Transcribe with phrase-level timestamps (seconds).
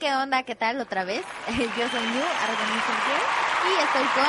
[0.00, 0.42] ¿qué onda?
[0.42, 1.22] ¿Qué tal otra vez?
[1.46, 2.24] Yo soy New,
[3.68, 4.24] y estoy con...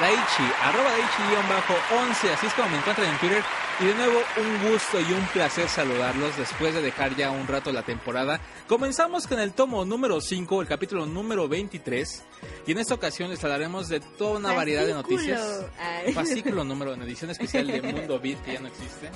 [0.00, 3.44] Daichi, arroba Daichi-11, así es como me encuentran en Twitter.
[3.80, 7.72] Y de nuevo, un gusto y un placer saludarlos después de dejar ya un rato
[7.72, 8.40] la temporada.
[8.68, 12.24] Comenzamos con el tomo número 5, el capítulo número 23.
[12.66, 15.66] Y en esta ocasión les hablaremos de toda una variedad de noticias.
[16.14, 19.10] Fascículo número en edición especial de Mundo Beat, que ya no existe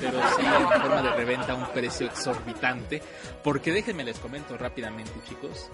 [0.00, 3.02] pero sí en forma de reventa a un precio exorbitante.
[3.44, 5.70] Porque déjenme les comento rápidamente, chicos,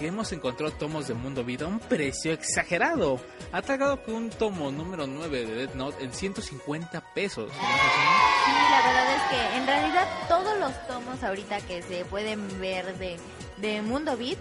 [0.00, 3.20] que hemos encontrado tomos de Mundo Vida a un precio exagerado.
[3.52, 7.52] Ha tragado que un tomo número 9 de Dead Note en 150 pesos.
[7.52, 12.96] Sí, la verdad es que en realidad todos los tomos ahorita que se pueden ver
[12.96, 13.18] de,
[13.58, 14.38] de Mundo Beat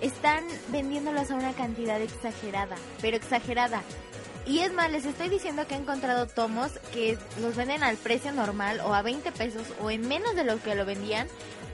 [0.00, 3.82] están vendiéndolos a una cantidad exagerada, pero exagerada.
[4.46, 8.32] Y es más, les estoy diciendo que he encontrado tomos que los venden al precio
[8.32, 11.28] normal o a 20 pesos o en menos de lo que lo vendían.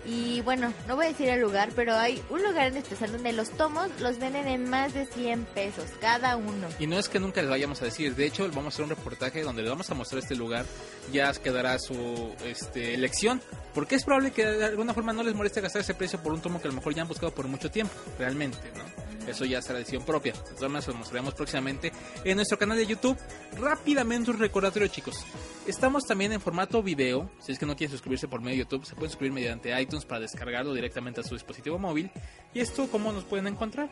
[0.07, 3.33] Y bueno, no voy a decir el lugar, pero hay un lugar en especial donde
[3.33, 6.69] los tomos los venden en más de 100 pesos cada uno.
[6.79, 8.91] Y no es que nunca les vayamos a decir, de hecho vamos a hacer un
[8.91, 10.65] reportaje donde les vamos a mostrar este lugar,
[11.13, 13.43] ya quedará su este, elección,
[13.75, 16.41] porque es probable que de alguna forma no les moleste gastar ese precio por un
[16.41, 19.00] tomo que a lo mejor ya han buscado por mucho tiempo, realmente, ¿no?
[19.27, 20.33] Eso ya será decisión propia.
[20.33, 21.93] Todas maneras, lo mostraremos próximamente
[22.25, 23.17] en nuestro canal de YouTube.
[23.59, 25.25] Rápidamente un recordatorio, chicos.
[25.67, 27.31] Estamos también en formato video.
[27.41, 30.05] Si es que no quieren suscribirse por medio de YouTube, se pueden suscribir mediante iTunes
[30.05, 32.11] para descargarlo directamente a su dispositivo móvil.
[32.55, 33.91] ¿Y esto cómo nos pueden encontrar?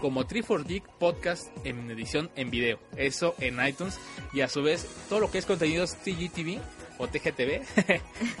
[0.00, 2.78] como 3 Geek Podcast en edición en video.
[2.96, 3.98] Eso en iTunes.
[4.32, 6.60] Y a su vez, todo lo que es contenidos TGTV
[6.98, 7.62] o TGTV,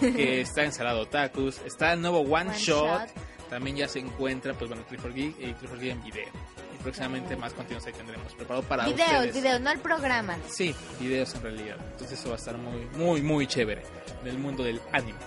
[0.00, 3.10] que está en Salado Tacos, está el nuevo One, shot
[3.48, 6.28] también ya se encuentra, pues bueno, 3 Geek y 3 Geek en video.
[6.74, 9.34] Y próximamente más contenidos ahí tendremos preparado para videos, ustedes.
[9.34, 10.36] Videos, no el programa.
[10.48, 11.76] Sí, videos en realidad.
[11.92, 13.82] Entonces eso va a estar muy, muy, muy chévere
[14.24, 15.18] del mundo del anime.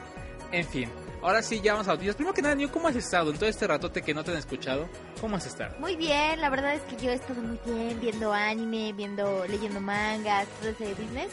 [0.51, 0.89] En fin,
[1.21, 2.15] ahora sí, ya vamos a noticias.
[2.15, 4.37] Primero que nada, New, ¿cómo has estado en todo este ratote que no te han
[4.37, 4.89] escuchado?
[5.21, 5.77] ¿Cómo has estado?
[5.79, 9.79] Muy bien, la verdad es que yo he estado muy bien viendo anime, viendo, leyendo
[9.79, 11.29] mangas, todo ese business.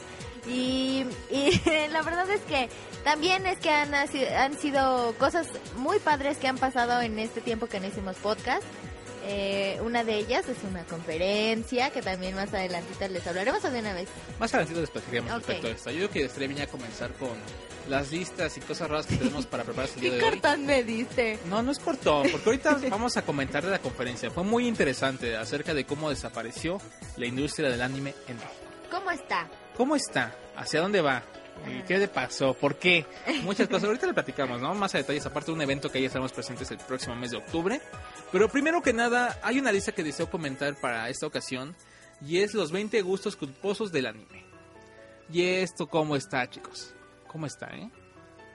[0.46, 1.60] Y, y
[1.90, 2.68] la verdad es que
[3.06, 5.46] también es que han, han sido cosas
[5.76, 8.64] muy padres que han pasado en este tiempo que no hicimos podcast.
[9.28, 13.92] Eh, una de ellas es una conferencia que también más adelantita les hablaremos de una
[13.92, 14.08] vez.
[14.40, 15.90] Más adelantito les platicaremos respecto a esto.
[15.92, 17.30] Yo creo que estaría a comenzar con
[17.88, 20.24] las listas y cosas raras que tenemos para preparar el día de hoy.
[20.24, 21.38] ¿Qué cortón me diste?
[21.48, 24.32] No, no es cortón, porque ahorita vamos a comentar de la conferencia.
[24.32, 26.80] Fue muy interesante acerca de cómo desapareció
[27.16, 28.54] la industria del anime en México.
[28.90, 29.48] ¿Cómo está?
[29.76, 30.34] ¿Cómo está?
[30.56, 31.22] ¿Hacia dónde va?
[31.86, 32.54] ¿Qué le pasó?
[32.54, 33.06] ¿Por qué?
[33.42, 33.84] Muchas cosas.
[33.84, 34.74] Ahorita le platicamos, ¿no?
[34.74, 37.38] Más a detalles, aparte de un evento que ya estaremos presentes el próximo mes de
[37.38, 37.80] octubre.
[38.32, 41.74] Pero primero que nada, hay una lista que deseo comentar para esta ocasión.
[42.24, 44.44] Y es los 20 gustos culposos del anime.
[45.30, 46.94] ¿Y esto cómo está, chicos?
[47.26, 47.90] ¿Cómo está, eh?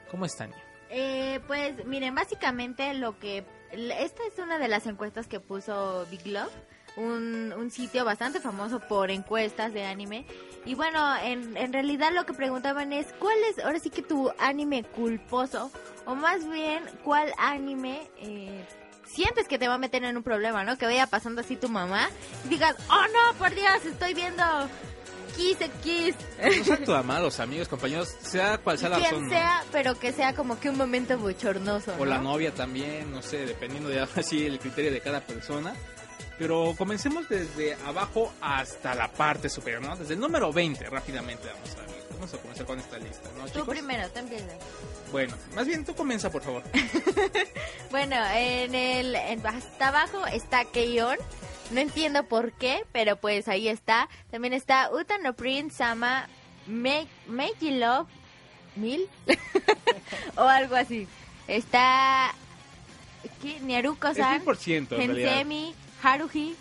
[0.09, 0.51] ¿Cómo están?
[0.89, 3.45] Eh, pues miren, básicamente lo que...
[3.71, 6.51] Esta es una de las encuestas que puso Big Love
[6.97, 10.25] un, sitio bastante famoso por encuestas de anime.
[10.65, 14.31] Y bueno, en, en realidad lo que preguntaban es, ¿cuál es ahora sí que tu
[14.37, 15.71] anime culposo?
[16.05, 18.65] O más bien, ¿cuál anime eh,
[19.05, 20.77] sientes que te va a meter en un problema, ¿no?
[20.77, 22.09] Que vaya pasando así tu mamá
[22.45, 24.43] y digas, oh no, por Dios, estoy viendo
[25.35, 26.15] Kiss Kiss.
[26.39, 29.29] Exacto, amados amigos, compañeros, sea cual sea la razón.
[29.29, 31.95] sea, pero que sea como que un momento bochornoso.
[31.99, 35.73] O la novia también, no sé, dependiendo de así el criterio de cada persona.
[36.37, 39.95] Pero comencemos desde abajo hasta la parte superior, ¿no?
[39.95, 42.01] Desde el número 20, rápidamente vamos a ver.
[42.13, 44.53] Vamos a comenzar con esta lista, ¿no, Tú primero, tú empiezas.
[45.11, 46.63] Bueno, más bien tú comienza, por favor.
[47.91, 51.17] bueno, en el hasta abajo está Keion.
[51.71, 54.09] No entiendo por qué, pero pues ahí está.
[54.29, 56.27] También está Utano Prince Sama
[56.67, 57.07] Make,
[57.71, 58.07] Love
[58.75, 59.09] Mil
[60.35, 61.07] o algo así.
[61.47, 62.33] Está
[63.41, 63.59] ¿qué?
[63.61, 64.41] Niaruko-san,
[64.91, 66.55] Hensemi, Haruhi,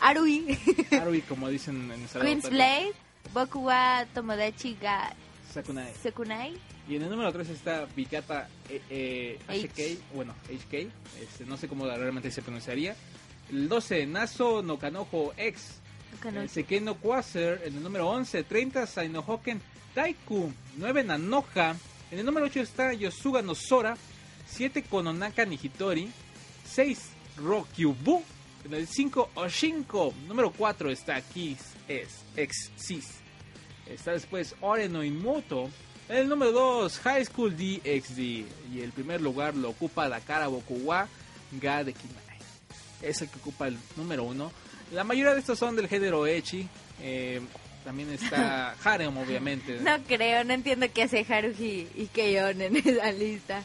[0.00, 0.58] Arui,
[0.92, 2.48] Harui, como dicen en salón Queen's.
[2.50, 2.92] Blade,
[3.34, 5.12] Boku wa Tomodachi ga
[5.52, 5.92] Sakunai.
[6.02, 6.56] Sekunai.
[6.88, 9.68] Y en el número 3 está Bikata eh, eh, H.
[9.68, 10.74] HK, bueno, HK,
[11.20, 12.96] este, no sé cómo realmente se pronunciaría.
[13.50, 15.80] El 12, Naso no Kanojo X.
[16.12, 17.60] Nunca El Sekeno Quasar.
[17.64, 19.60] En el número 11, 30, Sainohoken
[19.94, 20.52] Taiku.
[20.76, 21.76] 9, Nanoha.
[22.10, 23.96] En el número 8 está Yosuga no Sora.
[24.46, 26.10] 7, Kononaka Nihitori.
[26.66, 28.22] 6, Rokyubu.
[28.64, 30.12] En el 5, Oshinko.
[30.26, 31.58] Número 4 está Kiss
[31.88, 33.08] es Exis.
[33.86, 35.70] Está después Ore no Inmoto.
[36.08, 38.18] En el número 2, High School DxD.
[38.72, 41.08] Y el primer lugar lo ocupa Dakara Bokuwa
[41.52, 42.38] ga de Kinai.
[43.02, 44.52] Es el que ocupa el número 1.
[44.92, 46.68] La mayoría de estos son del género Echi.
[47.02, 47.40] Eh,
[47.84, 49.78] también está Harem, obviamente.
[49.80, 53.62] No creo, no entiendo qué hace Haruhi y Keion en esa lista.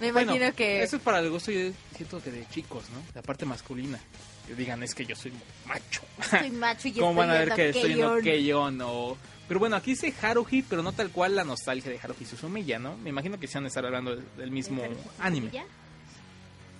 [0.00, 0.82] Me Bueno, imagino que...
[0.82, 3.00] Eso es para el gusto, yo siento que de chicos, ¿no?
[3.14, 4.00] La parte masculina.
[4.56, 5.32] Digan, es que yo soy
[5.66, 6.02] macho.
[6.28, 8.22] Soy macho y ¿Cómo van a ver que estoy viendo Keion.
[8.22, 9.16] Keion o...
[9.48, 12.96] Pero bueno, aquí dice Haruhi, pero no tal cual la nostalgia de Haruhi Suzumiya, ¿no?
[12.96, 15.50] Me imagino que se van a estar hablando del, mismo ¿De Haruhi anime.
[15.50, 15.58] Sí,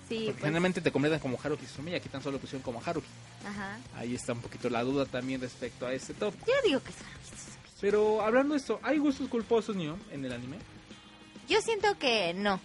[0.07, 3.05] Porque pues, generalmente te completan como Haruhi Suzumiya, aquí tan solo pusieron como Haruhi.
[3.45, 3.77] ajá.
[3.95, 6.33] Ahí está un poquito la duda también respecto a este top.
[6.47, 7.59] Yo digo que es Haruhi Suzumiya.
[7.81, 10.57] Pero hablando de esto, ¿hay gustos culposos, Nio, en el anime?
[11.47, 12.59] Yo siento que no.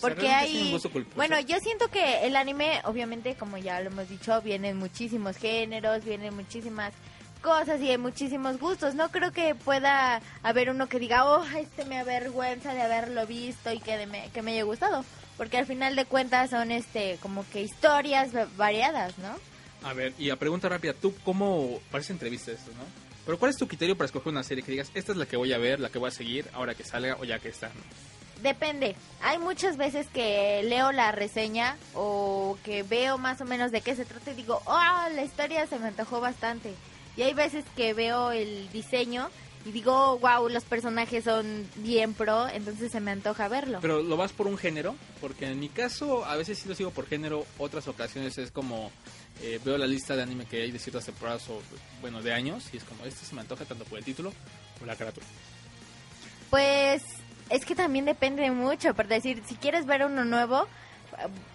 [0.00, 0.70] Porque hay...
[1.16, 6.04] Bueno, yo siento que el anime, obviamente, como ya lo hemos dicho, vienen muchísimos géneros,
[6.04, 6.92] vienen muchísimas
[7.42, 8.94] cosas y hay muchísimos gustos.
[8.94, 13.72] No creo que pueda haber uno que diga, oh, este me avergüenza de haberlo visto
[13.72, 15.04] y que, de me, que me haya gustado.
[15.36, 19.34] Porque al final de cuentas son este como que historias va- variadas, ¿no?
[19.88, 21.78] A ver, y a pregunta rápida, ¿tú cómo...
[21.90, 22.84] Parece entrevista esto, ¿no?
[23.26, 25.36] Pero ¿cuál es tu criterio para escoger una serie que digas, esta es la que
[25.36, 27.68] voy a ver, la que voy a seguir, ahora que salga o ya que está?
[27.68, 27.74] ¿no?
[28.44, 28.94] Depende.
[29.22, 33.96] Hay muchas veces que leo la reseña o que veo más o menos de qué
[33.96, 36.74] se trata y digo, oh, la historia se me antojó bastante.
[37.16, 39.30] Y hay veces que veo el diseño
[39.64, 43.78] y digo, wow, los personajes son bien pro, entonces se me antoja verlo.
[43.80, 46.90] Pero lo vas por un género, porque en mi caso a veces sí lo sigo
[46.90, 48.92] por género, otras ocasiones es como
[49.40, 51.62] eh, veo la lista de anime que hay de ciertas temporadas o
[52.02, 54.34] bueno de años y es como este se me antoja tanto por el título
[54.74, 55.24] como la carátula.
[56.50, 57.02] Pues
[57.50, 60.66] es que también depende mucho, por decir, si quieres ver uno nuevo,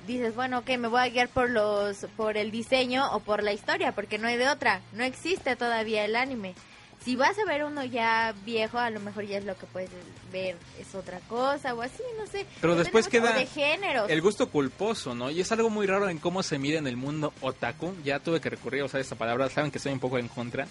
[0.08, 3.54] dices, bueno, ok, me voy a guiar por los por el diseño o por la
[3.54, 6.56] historia, porque no hay de otra, no existe todavía el anime.
[7.04, 9.90] Si vas a ver uno ya viejo, a lo mejor ya es lo que puedes
[10.34, 12.46] ver, es otra cosa o así, no sé.
[12.60, 14.10] Pero Depende después queda de géneros.
[14.10, 15.32] El gusto culposo, ¿no?
[15.32, 17.96] Y es algo muy raro en cómo se mide en el mundo otaku.
[18.04, 20.68] Ya tuve que recurrir a usar esta palabra, saben que estoy un poco en contra.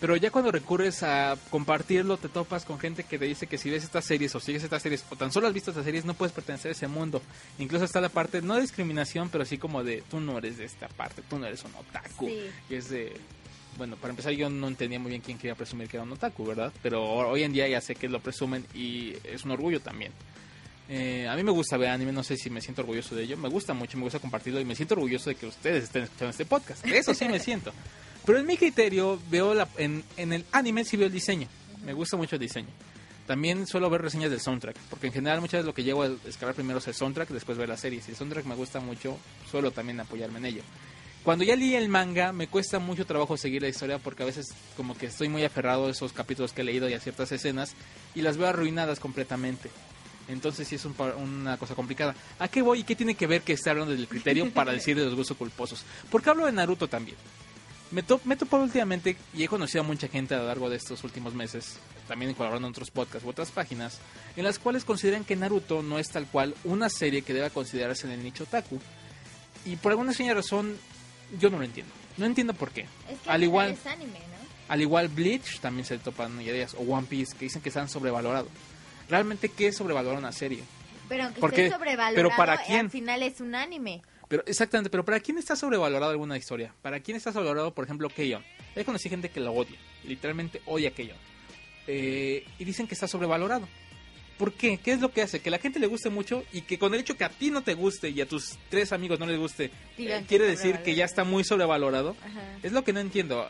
[0.00, 3.68] Pero ya cuando recurres a compartirlo, te topas con gente que te dice que si
[3.68, 6.14] ves estas series o sigues estas series o tan solo has visto estas series, no
[6.14, 7.20] puedes pertenecer a ese mundo.
[7.58, 10.66] Incluso está la parte, no de discriminación, pero sí como de tú no eres de
[10.66, 12.28] esta parte, tú no eres un otaku.
[12.28, 12.40] Sí.
[12.70, 13.12] Y es de.
[13.76, 16.44] Bueno, para empezar, yo no entendía muy bien quién quería presumir que era un otaku,
[16.44, 16.72] ¿verdad?
[16.82, 20.12] Pero hoy en día ya sé que lo presumen y es un orgullo también.
[20.88, 23.36] Eh, a mí me gusta ver anime, no sé si me siento orgulloso de ello.
[23.36, 26.30] Me gusta mucho, me gusta compartirlo y me siento orgulloso de que ustedes estén escuchando
[26.30, 26.86] este podcast.
[26.86, 27.72] Eso sí me siento.
[28.28, 31.48] Pero en mi criterio, veo la, en, en el anime sí veo el diseño.
[31.82, 32.68] Me gusta mucho el diseño.
[33.26, 36.10] También suelo ver reseñas del soundtrack, porque en general muchas veces lo que llego a
[36.10, 38.02] descargar primero es el soundtrack, después ver la serie.
[38.02, 39.16] Si el soundtrack me gusta mucho,
[39.50, 40.62] suelo también apoyarme en ello.
[41.24, 44.48] Cuando ya leí el manga, me cuesta mucho trabajo seguir la historia porque a veces
[44.76, 47.72] como que estoy muy aferrado a esos capítulos que he leído y a ciertas escenas
[48.14, 49.70] y las veo arruinadas completamente.
[50.28, 52.14] Entonces sí es un una cosa complicada.
[52.38, 54.98] ¿A qué voy y qué tiene que ver que esté hablando del criterio para decir
[54.98, 55.86] de los gustos culposos?
[56.10, 57.16] Porque hablo de Naruto también.
[57.90, 60.68] Me, to me he topado últimamente y he conocido a mucha gente a lo largo
[60.68, 63.98] de estos últimos meses, también colaborando en otros podcasts u otras páginas,
[64.36, 68.06] en las cuales consideran que Naruto no es tal cual una serie que deba considerarse
[68.06, 68.78] en el nicho otaku.
[69.64, 70.76] Y por alguna extraña razón,
[71.38, 71.92] yo no lo entiendo.
[72.18, 72.82] No entiendo por qué.
[73.10, 74.72] Es que al igual, es anime, ¿no?
[74.72, 78.50] al igual Bleach también se topan ideas, o One Piece, que dicen que están sobrevalorados.
[79.08, 80.62] Realmente, ¿qué es sobrevalorar una serie?
[81.08, 82.80] Pero aunque ¿Por esté sobrevalorado, ¿Pero para eh, quién?
[82.80, 84.02] al final es un anime.
[84.28, 86.74] Pero exactamente, pero ¿para quién está sobrevalorada alguna historia?
[86.82, 88.44] ¿Para quién está sobrevalorado, por ejemplo, Keion?
[88.76, 91.16] He conocido gente que lo odia, literalmente odia a Keion.
[91.86, 93.66] Eh, y dicen que está sobrevalorado.
[94.36, 94.78] ¿Por qué?
[94.78, 95.40] ¿Qué es lo que hace?
[95.40, 97.62] Que la gente le guste mucho y que con el hecho que a ti no
[97.62, 101.06] te guste y a tus tres amigos no les guste, eh, quiere decir que ya
[101.06, 102.14] está muy sobrevalorado.
[102.22, 102.58] Ajá.
[102.62, 103.48] Es lo que no entiendo.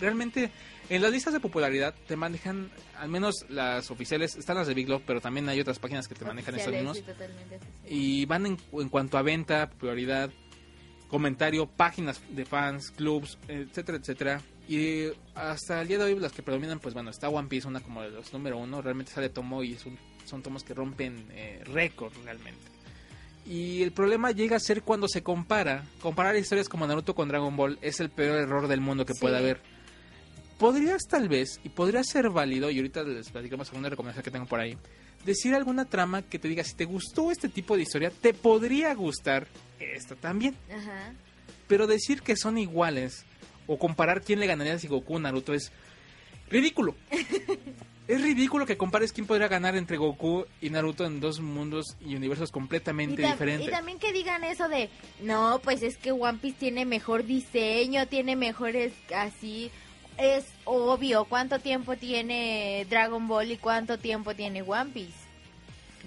[0.00, 0.50] Realmente,
[0.90, 4.88] en las listas de popularidad te manejan, al menos las oficiales, están las de Big
[4.88, 7.04] Love, pero también hay otras páginas que te manejan estos mismos sí.
[7.88, 10.30] y van en, en cuanto a venta, popularidad,
[11.08, 14.42] comentario, páginas de fans, clubs, etcétera, etcétera.
[14.68, 15.04] Y
[15.34, 18.02] hasta el día de hoy las que predominan, pues bueno, está One Piece, una como
[18.02, 21.62] de los número uno, realmente sale tomo y es un- son tomos que rompen eh,
[21.64, 22.60] récord realmente.
[23.46, 25.84] Y el problema llega a ser cuando se compara.
[26.02, 29.20] Comparar historias como Naruto con Dragon Ball es el peor error del mundo que Sí.
[29.20, 29.62] puede haber.
[30.58, 34.46] Podrías tal vez, y podría ser válido, y ahorita les platicamos alguna recomendación que tengo
[34.46, 34.76] por ahí,
[35.24, 38.92] decir alguna trama que te diga, si te gustó este tipo de historia, te podría
[38.94, 39.46] gustar
[39.78, 40.56] esta también.
[40.70, 41.12] Ajá.
[41.68, 43.24] Pero decir que son iguales
[43.66, 45.70] o comparar quién le ganaría si Goku o Naruto es
[46.50, 46.96] ridículo.
[48.08, 52.16] es ridículo que compares quién podría ganar entre Goku y Naruto en dos mundos y
[52.16, 53.68] universos completamente tam- diferentes.
[53.68, 54.88] y también que digan eso de,
[55.20, 59.70] no, pues es que One Piece tiene mejor diseño, tiene mejores así.
[60.18, 65.28] Es obvio cuánto tiempo tiene Dragon Ball y cuánto tiempo tiene One Piece.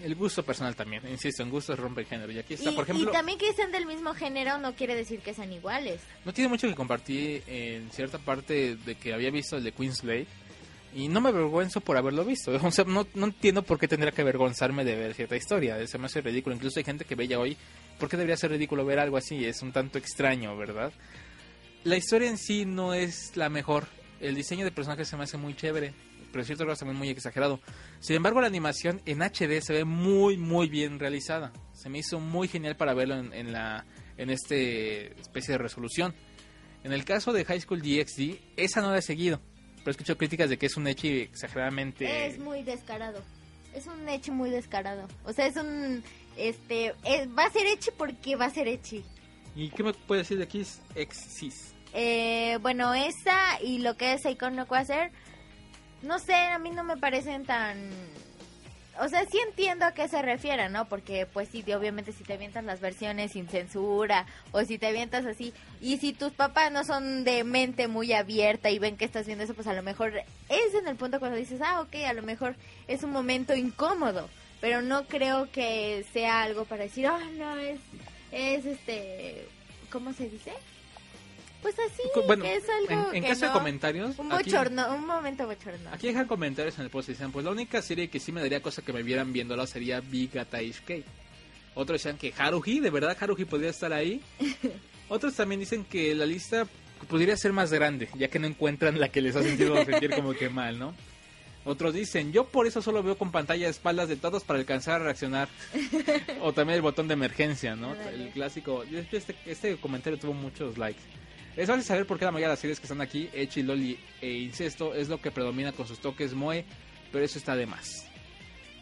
[0.03, 2.31] El gusto personal también, insisto, en gustos rompe el género.
[2.31, 4.95] Y aquí está, Y, por ejemplo, y también que sean del mismo género no quiere
[4.95, 6.01] decir que sean iguales.
[6.25, 10.01] no tiene mucho que compartir en cierta parte de que había visto el de Queen's
[10.01, 10.27] Blade.
[10.93, 12.51] Y no me avergüenzo por haberlo visto.
[12.63, 15.87] O sea, no, no entiendo por qué tendría que avergonzarme de ver cierta historia.
[15.87, 16.55] Se me hace ridículo.
[16.55, 17.55] Incluso hay gente que ve ya hoy.
[17.99, 19.45] ¿Por qué debería ser ridículo ver algo así?
[19.45, 20.91] Es un tanto extraño, ¿verdad?
[21.83, 23.87] La historia en sí no es la mejor.
[24.21, 25.93] El diseño de personajes se me hace muy chévere.
[26.31, 27.59] Pero cierto es también muy exagerado.
[27.99, 31.51] Sin embargo, la animación en HD se ve muy, muy bien realizada.
[31.73, 33.85] Se me hizo muy genial para verlo en, en la
[34.17, 36.13] en este especie de resolución.
[36.85, 39.41] En el caso de High School DxD, esa no la he seguido.
[39.77, 42.27] Pero he escuchado críticas de que es un hechi exageradamente...
[42.27, 43.21] Es muy descarado.
[43.73, 45.07] Es un hecho muy descarado.
[45.25, 46.01] O sea, es un...
[46.37, 46.93] Este...
[47.03, 49.03] es- va a ser hechi porque va a ser hechi.
[49.55, 50.61] ¿Y qué me puede decir de aquí?
[50.61, 51.73] Es Exis.
[51.93, 55.11] Eh, bueno, esa y lo que es Seikon no Quasar,
[56.01, 57.89] no sé, a mí no me parecen tan...
[58.99, 60.87] O sea, sí entiendo a qué se refiere, ¿no?
[60.87, 65.25] Porque, pues sí, obviamente si te avientas las versiones sin censura o si te avientas
[65.25, 69.25] así, y si tus papás no son de mente muy abierta y ven que estás
[69.25, 70.13] viendo eso, pues a lo mejor
[70.49, 72.55] es en el punto cuando dices, ah, ok, a lo mejor
[72.87, 74.29] es un momento incómodo,
[74.59, 77.79] pero no creo que sea algo para decir, ah, no, es,
[78.31, 79.47] es este,
[79.89, 80.51] ¿cómo se dice?
[81.61, 84.17] Pues así, Bueno, es algo en, en que caso de comentarios...
[84.17, 85.89] Un aquí- bochorno, un momento bochorno.
[85.91, 88.41] Aquí dejan comentarios en el post y dicen, pues la única serie que sí me
[88.41, 90.81] daría cosa que me vieran viéndola sería Big Ataish
[91.75, 94.21] Otros decían que Haruhi, de verdad Haruhi podría estar ahí.
[95.09, 96.65] Otros también dicen que la lista
[97.09, 100.33] podría ser más grande, ya que no encuentran la que les ha sentido sentir como
[100.33, 100.95] que mal, ¿no?
[101.63, 105.01] Otros dicen, yo por eso solo veo con pantalla de espaldas de todos para alcanzar
[105.01, 105.47] a reaccionar.
[106.41, 107.93] o también el botón de emergencia, ¿no?
[107.93, 108.83] El clásico.
[108.83, 111.01] Este, este comentario tuvo muchos likes.
[111.55, 113.99] Es fácil saber por qué la mayoría de las series que están aquí, Echi, Loli
[114.21, 116.65] e Incesto, es lo que predomina con sus toques Moe,
[117.11, 118.05] pero eso está de más.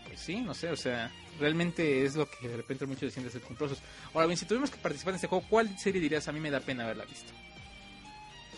[0.06, 3.32] Pues sí, no sé, o sea, realmente es lo que de repente muchos deciden de
[3.32, 3.80] ser comprosos.
[4.14, 6.52] Ahora bien, si tuvimos que participar en este juego, ¿cuál serie dirías a mí me
[6.52, 7.32] da pena haberla visto?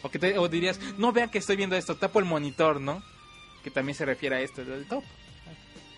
[0.03, 3.01] O, que te- o dirías, no vean que estoy viendo esto, tapo el monitor, ¿no?
[3.63, 5.03] Que también se refiere a esto, del top.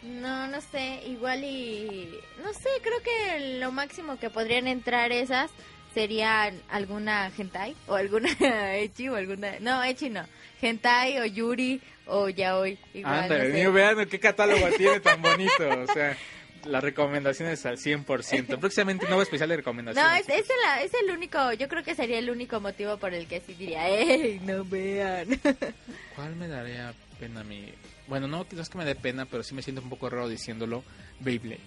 [0.04, 2.10] No, no sé, igual y...
[2.44, 5.50] No sé, creo que lo máximo que podrían entrar esas
[5.94, 8.30] serían alguna hentai o alguna
[8.76, 9.60] echi o alguna...
[9.60, 10.26] No, echi no.
[10.62, 12.78] Hentai o yuri o yaoi.
[12.94, 13.70] Igual, Ándale, no sé.
[13.70, 16.18] vean qué catálogo tiene tan bonito, o sea,
[16.66, 18.60] las recomendaciones al 100%.
[18.60, 20.12] Próximamente un nuevo especial de recomendaciones.
[20.12, 23.14] No, es, es, el, es el único, yo creo que sería el único motivo por
[23.14, 25.28] el que sí diría, ¡ey, no vean!
[26.16, 27.66] ¿Cuál me daría pena a mí?
[28.08, 30.28] Bueno, no, no es que me dé pena, pero sí me siento un poco raro
[30.28, 30.84] diciéndolo.
[31.20, 31.62] Beyblade.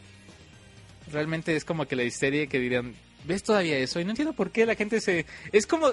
[1.13, 2.95] Realmente es como que la histeria que dirían,
[3.27, 4.01] ¿ves todavía eso?
[4.01, 5.27] Y no entiendo por qué la gente se...
[5.53, 5.91] Es como...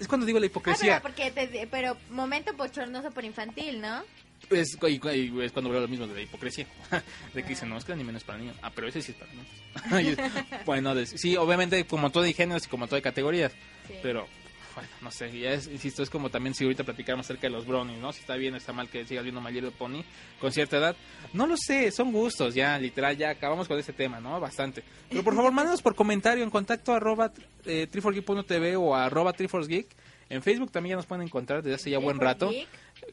[0.00, 1.00] Es cuando digo la Ah, hipocresía.
[1.00, 4.02] pero, porque te- pero momento bochornoso por infantil, ¿no?
[4.50, 6.66] Es, y- y es cuando veo lo mismo de la hipocresía.
[7.34, 8.56] de que dicen, no, es que el anime no es para niños.
[8.60, 10.18] Ah, pero ese sí es para niños.
[10.66, 13.52] Bueno, de- sí, obviamente como todo hay géneros y como todo hay categorías.
[13.86, 13.94] Sí.
[14.02, 14.26] Pero,
[14.74, 17.66] bueno, no sé, ya es, insisto, es como también si ahorita platicamos acerca de los
[17.66, 18.12] brownies, ¿no?
[18.12, 20.02] Si está bien o está mal que sigas viendo My Little Pony
[20.40, 20.96] con cierta edad.
[21.32, 24.40] No lo sé, son gustos, ya, literal, ya acabamos con ese tema, ¿no?
[24.40, 24.82] Bastante.
[25.08, 27.32] Pero por favor, mándanos por comentario en contacto arroba
[27.64, 27.88] eh,
[28.76, 29.88] o arroba triforgeek.
[30.28, 32.48] En Facebook también ya nos pueden encontrar desde hace ya buen rato.
[32.48, 32.68] Geek.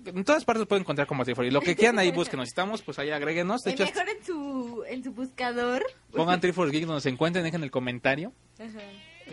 [0.05, 1.53] En todas partes pueden encontrar como Triforgeek.
[1.53, 2.47] Lo que quieran ahí búsquenos.
[2.47, 3.61] Si estamos, pues ahí agréguenos.
[3.61, 5.83] De hecho, mejor en su, en su buscador.
[6.13, 8.31] pongan Triforgeek donde se encuentren, dejen el comentario.
[8.57, 8.79] Ajá.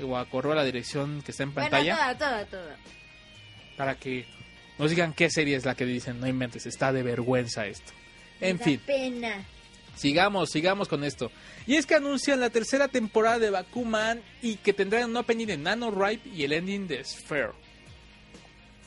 [0.03, 1.97] O a correo a la dirección que está en Bueno, pantalla.
[1.97, 2.77] toda, toda, toda.
[3.77, 4.27] para que
[4.79, 7.93] nos digan qué serie es la que dicen, no inventes, está de vergüenza esto.
[8.41, 9.45] En da fin, pena.
[9.97, 11.33] sigamos, sigamos con esto.
[11.67, 15.57] Y es que anuncian la tercera temporada de Bakuman y que tendrán un opening de
[15.59, 17.53] Nano Ripe y el ending de Sphere.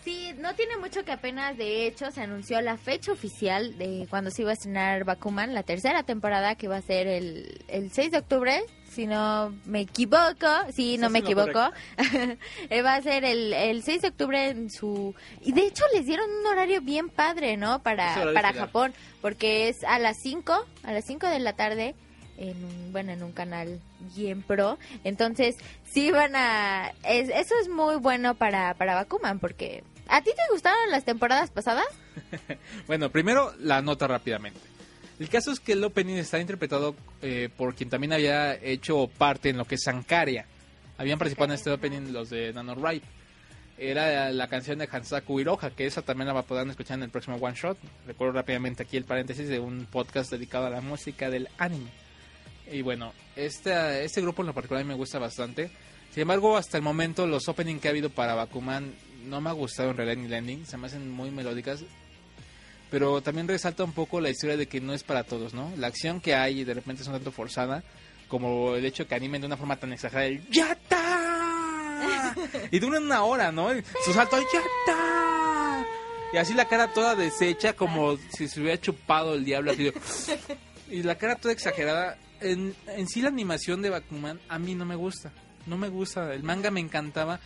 [0.04, 4.32] Sí, no tiene mucho que apenas, de hecho, se anunció la fecha oficial de cuando
[4.32, 8.12] se iba a estrenar Bakuman, la tercera temporada, que va a ser el, el 6
[8.12, 11.72] de octubre, si no me equivoco, sí, no me equivoco,
[12.70, 15.16] Eh, va a ser el, el 6 de octubre en su...
[15.42, 17.82] Y de hecho les dieron un horario bien padre, ¿no?
[17.82, 18.54] Para, para.
[18.54, 21.96] Japón, porque es a las 5, a las 5 de la tarde,
[22.38, 23.80] en un, bueno, en un canal
[24.16, 24.78] bien pro.
[25.04, 26.92] Entonces, sí van a...
[27.04, 29.84] Es, eso es muy bueno para, para Bakuman, porque...
[30.12, 31.88] ¿A ti te gustaron las temporadas pasadas?
[32.88, 34.60] bueno, primero la nota rápidamente.
[35.22, 39.48] El caso es que el opening está interpretado eh, por quien también había hecho parte
[39.50, 40.46] en lo que es Sankaria.
[40.98, 43.06] Habían participado en este opening los de NaNoWriMo.
[43.78, 47.04] Era la canción de Hansaku Hiroha, que esa también la va a poder escuchar en
[47.04, 47.78] el próximo One Shot.
[48.06, 51.90] Recuerdo rápidamente aquí el paréntesis de un podcast dedicado a la música del anime.
[52.70, 55.72] Y bueno, este, este grupo en lo particular me gusta bastante.
[56.12, 58.94] Sin embargo, hasta el momento los openings que ha habido para Bakuman
[59.26, 60.66] no me ha gustado en realidad ni landing.
[60.66, 61.84] Se me hacen muy melódicas.
[62.90, 65.72] Pero también resalta un poco la historia de que no es para todos, ¿no?
[65.78, 67.84] La acción que hay de repente es un tanto forzada.
[68.28, 72.38] Como el hecho que animen de una forma tan exagerada el ¡Yata!
[72.72, 73.70] y duran una hora, ¿no?
[74.06, 75.86] Su salto ¡Yata!
[76.34, 79.74] Y así la cara toda deshecha como si se hubiera chupado el diablo.
[80.90, 82.76] Y la cara toda exagerada en
[83.08, 85.32] sí la animación de Bakuman a mí no me gusta.
[85.66, 86.34] No me gusta.
[86.34, 87.40] El manga me encantaba.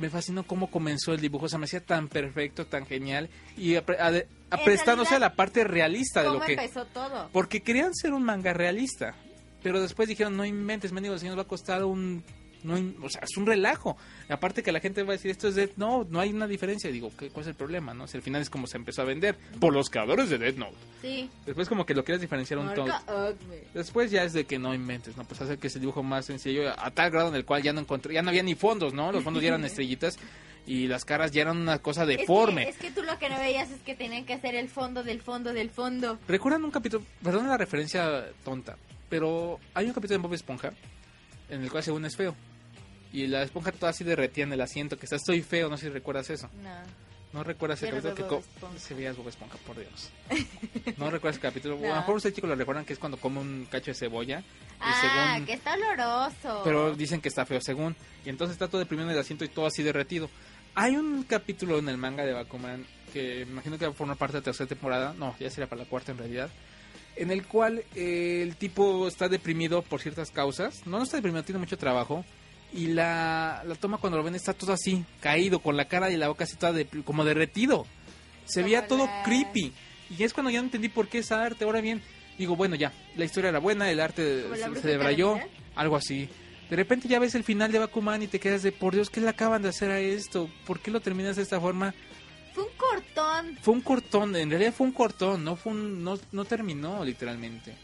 [0.00, 1.48] Me fascinó cómo comenzó el dibujo.
[1.48, 3.28] Se me hacía tan perfecto, tan genial.
[3.56, 6.52] Y aprestándose a la parte realista de lo que...
[6.52, 7.28] empezó todo?
[7.32, 9.14] Porque querían ser un manga realista.
[9.62, 12.22] Pero después dijeron, no inventes, mendigo, si nos va a costar un
[12.68, 13.96] no, o sea, es un relajo.
[14.28, 16.90] Aparte que la gente va a decir, esto es Death Note, no hay una diferencia.
[16.90, 17.94] Digo, ¿qué, ¿cuál es el problema?
[17.94, 20.56] no si al final es como se empezó a vender por los creadores de Death
[20.56, 20.76] Note.
[21.02, 21.30] Sí.
[21.46, 22.88] Después como que lo quieres diferenciar un todo.
[23.74, 25.24] Después ya es de que no inventes, ¿no?
[25.24, 27.80] Pues hacer que ese dibujo más sencillo, a tal grado en el cual ya no
[27.80, 29.12] encontré, ya no había ni fondos, ¿no?
[29.12, 30.18] Los fondos ya eran estrellitas
[30.66, 32.68] y las caras ya eran una cosa deforme.
[32.68, 34.68] Es que, es que tú lo que no veías es que tenían que hacer el
[34.68, 36.18] fondo del fondo del fondo.
[36.28, 37.04] ¿Recuerdan un capítulo?
[37.22, 38.76] Perdón la referencia tonta,
[39.08, 40.72] pero hay un capítulo de Bob Esponja
[41.48, 42.36] en el cual según es feo
[43.12, 45.86] y la esponja toda así derretía en el asiento, que está estoy feo, no sé
[45.86, 46.48] si recuerdas eso.
[46.62, 47.08] No.
[47.32, 50.10] No recuerdas ese capítulo que se veía Bob Esponja, por Dios.
[50.96, 51.76] No recuerdas ese capítulo.
[51.76, 54.42] A lo mejor ustedes chicos lo recuerdan que es cuando come un cacho de cebolla.
[54.80, 56.62] ah, que está oloroso.
[56.64, 57.94] Pero dicen que está feo según.
[58.24, 60.30] Y entonces está todo deprimido en el asiento y todo así derretido.
[60.74, 64.34] Hay un capítulo en el manga de Bakuman que imagino que va a formar parte
[64.34, 65.14] de la tercera temporada.
[65.18, 66.50] No, ya sería para la cuarta en realidad.
[67.16, 70.86] En el cual eh, el tipo está deprimido por ciertas causas.
[70.86, 72.24] No, no está deprimido, tiene mucho trabajo
[72.72, 76.16] y la, la toma cuando lo ven está todo así, caído, con la cara y
[76.16, 77.86] la boca así toda de, como derretido.
[78.44, 79.72] Se veía todo creepy.
[80.16, 81.64] Y es cuando ya no entendí por qué esa arte.
[81.64, 82.02] Ahora bien,
[82.38, 84.44] digo, bueno, ya, la historia era buena, el arte
[84.80, 85.38] se, debrayó,
[85.74, 86.28] algo así.
[86.70, 89.20] De repente ya ves el final de Bakuman y te quedas de, por Dios, ¿qué
[89.20, 90.50] le acaban de hacer a esto?
[90.66, 91.94] ¿Por qué lo terminas de esta forma?
[92.54, 93.58] Fue un cortón.
[93.62, 97.74] Fue un cortón, en realidad fue un cortón, no fue un, no, no terminó literalmente.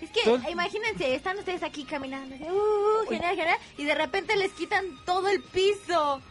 [0.00, 4.52] Es que imagínense, están ustedes aquí caminando, uh, uh, genial, genial, y de repente les
[4.52, 6.22] quitan todo el piso.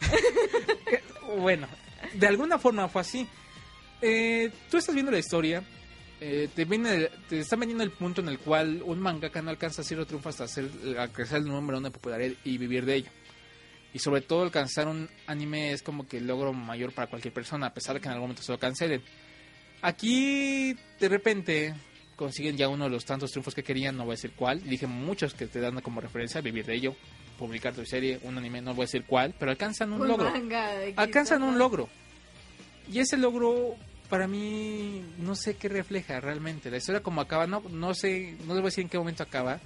[1.38, 1.68] bueno,
[2.14, 3.28] de alguna forma fue así.
[4.00, 5.62] Eh, tú estás viendo la historia,
[6.20, 9.82] eh, te, viene, te están vendiendo el punto en el cual un mangaka no alcanza
[9.82, 13.10] cierto triunfo hasta hacer, alcanzar el número de popularidad y vivir de ello.
[13.92, 17.66] Y sobre todo alcanzar un anime es como que el logro mayor para cualquier persona,
[17.66, 19.02] a pesar de que en algún momento se lo cancelen.
[19.80, 21.74] Aquí, de repente,
[22.18, 24.88] consiguen ya uno de los tantos triunfos que querían, no voy a decir cuál, dije
[24.88, 26.96] muchos que te dan como referencia, vivir de ello,
[27.38, 30.30] publicar tu serie, un anime, no voy a decir cuál, pero alcanzan un, logro.
[30.96, 31.88] alcanzan un logro.
[32.90, 33.76] Y ese logro
[34.10, 36.70] para mí no sé qué refleja realmente.
[36.70, 39.22] La historia como acaba, no, no sé, no les voy a decir en qué momento
[39.22, 39.60] acaba,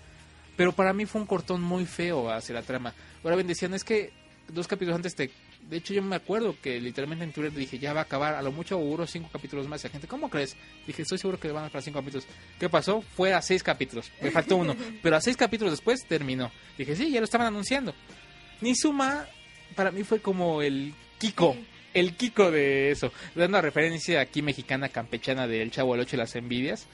[0.54, 2.92] pero para mí fue un cortón muy feo hacia la trama.
[3.24, 4.12] Ahora bien, decían, es que
[4.48, 5.30] dos capítulos antes te
[5.68, 8.42] de hecho, yo me acuerdo que literalmente en Twitter dije, ya va a acabar, a
[8.42, 9.82] lo mucho hubo cinco capítulos más.
[9.82, 10.56] Y la gente, ¿cómo crees?
[10.86, 12.26] Dije, estoy seguro que van a para cinco capítulos.
[12.58, 13.00] ¿Qué pasó?
[13.00, 14.10] Fue a seis capítulos.
[14.20, 14.76] Me faltó uno.
[15.02, 16.50] Pero a seis capítulos después terminó.
[16.76, 17.94] Dije, sí, ya lo estaban anunciando.
[18.60, 19.26] Nizuma,
[19.74, 21.56] para mí fue como el Kiko.
[21.94, 23.12] El Kiko de eso.
[23.34, 26.86] Dando referencia aquí mexicana campechana del Chavo del Ocho y las envidias.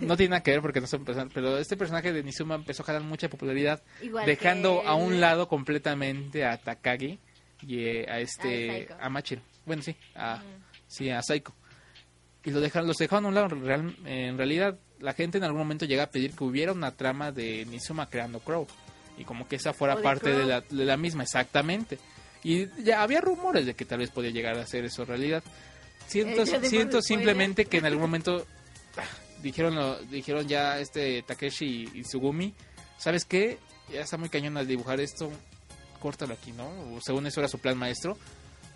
[0.00, 2.82] No tiene nada que ver porque no son personas, pero este personaje de Nizuma empezó
[2.82, 3.80] a ganar mucha popularidad,
[4.26, 7.20] dejando a un lado completamente a Takagi
[7.62, 9.42] y eh, a este a, Machiro.
[9.66, 10.42] Bueno, sí, a
[10.86, 11.54] sí a Saiko.
[12.44, 13.48] Y lo dejaron los dejaron a un lado
[14.06, 17.64] en realidad la gente en algún momento llega a pedir que hubiera una trama de
[17.66, 18.66] Nizuma creando Crow
[19.16, 21.98] y como que esa fuera parte de la, de la misma exactamente.
[22.44, 25.42] Y ya había rumores de que tal vez podía llegar a ser eso realidad.
[26.06, 28.46] Siento, siento simplemente que en algún momento
[28.96, 29.02] ah,
[29.42, 32.54] dijeron lo, dijeron ya este Takeshi y Sugumi,
[32.96, 33.58] ¿sabes qué?
[33.92, 35.30] Ya está muy cañón al dibujar esto,
[35.98, 36.70] córtalo aquí, ¿no?
[37.00, 38.16] según eso era su plan maestro.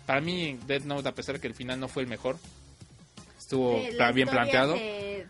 [0.05, 2.37] Para mí, Dead Note, a pesar de que el final no fue el mejor,
[3.39, 3.81] estuvo
[4.13, 4.75] bien planteado.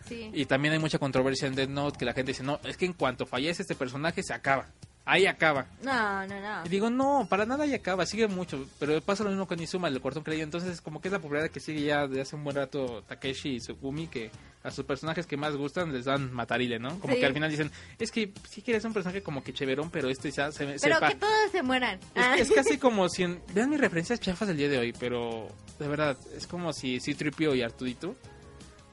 [0.09, 2.85] Y también hay mucha controversia en Dead Note que la gente dice, no, es que
[2.85, 4.67] en cuanto fallece este personaje se acaba.
[5.05, 5.65] Ahí acaba.
[5.83, 6.65] No, no, no.
[6.65, 8.65] Y digo, no, para nada ahí acaba, sigue mucho.
[8.79, 10.41] Pero pasa lo mismo con Izuma, el cortón que.
[10.41, 13.55] Entonces, como que es la popularidad que sigue ya de hace un buen rato Takeshi
[13.55, 14.31] y Tsugumi, que
[14.63, 16.97] a sus personajes que más gustan les dan matarile, ¿no?
[16.99, 17.19] Como Sí.
[17.19, 20.31] que al final dicen, es que sí quieres un personaje como que cheverón, pero este
[20.31, 21.99] ya se, Pero pa- que todos se mueran.
[22.15, 22.35] Ah.
[22.37, 23.23] Es, es casi como si...
[23.23, 27.01] en- vean mis referencias chafas del día de hoy, pero de verdad, es como si
[27.01, 28.15] C-Tripio y Artudito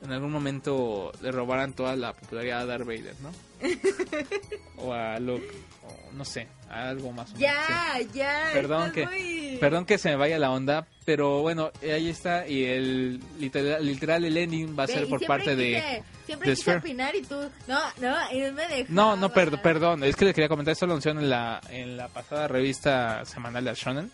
[0.03, 3.31] en algún momento le robaran toda la popularidad a Darth Vader, ¿no?
[4.79, 5.47] o a Luke,
[5.85, 7.55] o no sé, a algo más o menos.
[7.67, 7.73] sí.
[7.73, 8.51] Ya, ya.
[8.53, 12.65] Perdón que- muy- Perdón que se me vaya la onda, pero bueno, ahí está y
[12.65, 16.03] el literal, literal el ending va a Ve, ser por parte de...
[16.25, 17.35] Siempre de quise opinar y tú,
[17.67, 18.89] no, no, y me dejabas.
[18.91, 21.97] No, no, perd- perdón, es que les quería comentar, esto lo anunciaron en la, en
[21.97, 24.11] la pasada revista semanal de Shonen,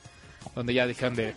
[0.55, 1.35] donde ya dijeron de,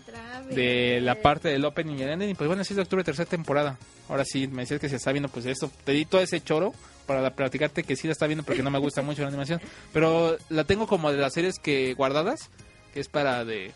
[0.50, 3.28] de la parte del opening y el ending, y pues bueno, 6 de octubre, tercera
[3.28, 3.78] temporada.
[4.08, 6.72] Ahora sí, me decías que se está viendo, pues esto, te di todo ese choro
[7.06, 9.60] para platicarte que sí la está viendo porque no me gusta mucho la animación,
[9.92, 12.50] pero la tengo como de las series que guardadas,
[12.94, 13.72] que es para de,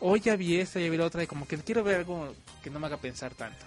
[0.00, 2.70] hoy ya vi esta, ya vi la otra, y como que quiero ver algo que
[2.70, 3.64] no me haga pensar tanto.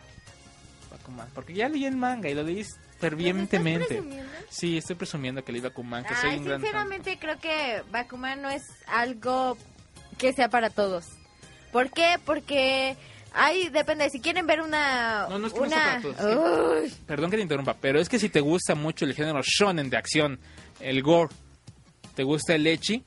[0.92, 2.66] Bakuman, Porque ya leí el manga y lo leí
[3.00, 4.04] fervientemente.
[4.50, 8.50] Sí, estoy presumiendo que leí Bakuman, que soy un gran sinceramente creo que Bakuman no
[8.50, 9.58] es algo
[10.22, 11.06] que sea para todos.
[11.72, 12.20] ¿Por qué?
[12.24, 12.96] Porque
[13.34, 15.26] ahí depende, si quieren ver una...
[15.28, 18.20] No, no es que no sea para todos, Perdón que te interrumpa, pero es que
[18.20, 20.40] si te gusta mucho el género shonen de acción,
[20.80, 21.34] el gore,
[22.14, 23.04] te gusta el lechi,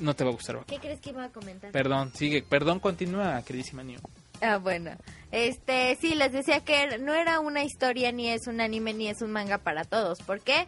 [0.00, 0.64] no te va a gustar.
[0.66, 1.70] ¿Qué crees que iba a comentar?
[1.70, 4.00] Perdón, sigue, perdón, continúa, queridísima New.
[4.40, 4.90] Ah, bueno.
[5.30, 9.22] Este, sí, les decía que no era una historia, ni es un anime, ni es
[9.22, 10.18] un manga para todos.
[10.18, 10.66] ¿Por qué?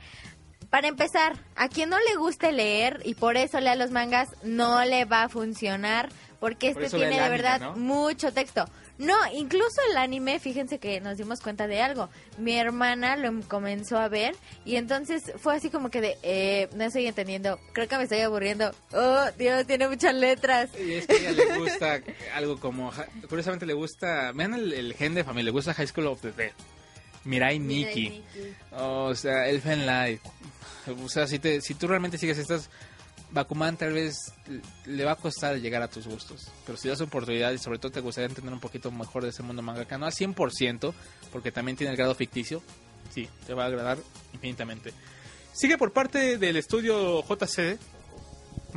[0.70, 4.84] Para empezar, a quien no le guste leer y por eso lea los mangas, no
[4.84, 7.76] le va a funcionar porque Por este tiene de anime, verdad ¿no?
[7.76, 8.64] mucho texto.
[8.98, 12.08] No, incluso el anime, fíjense que nos dimos cuenta de algo.
[12.36, 16.84] Mi hermana lo comenzó a ver y entonces fue así como que de, eh, no
[16.84, 18.72] estoy entendiendo, creo que me estoy aburriendo.
[18.92, 20.68] Oh, Dios, tiene muchas letras.
[20.78, 22.00] Y es que a ella le gusta
[22.34, 22.92] algo como,
[23.28, 26.32] curiosamente le gusta, vean el, el gen de familia, le gusta High School of the
[26.32, 26.52] Dead,
[27.24, 28.24] Mirai Mira, Nikki, Nikki.
[28.72, 30.20] o sea, Elfen Light,
[30.88, 32.70] o sea, si, te, si tú realmente sigues estas,
[33.30, 34.32] Bakuman tal vez
[34.86, 37.92] le va a costar llegar a tus gustos, pero si das oportunidad y sobre todo
[37.92, 40.94] te gustaría entender un poquito mejor de ese mundo mangaka, no al 100%,
[41.30, 42.62] porque también tiene el grado ficticio,
[43.10, 43.98] sí, te va a agradar
[44.32, 44.92] infinitamente.
[45.52, 47.78] Sigue por parte del estudio JC,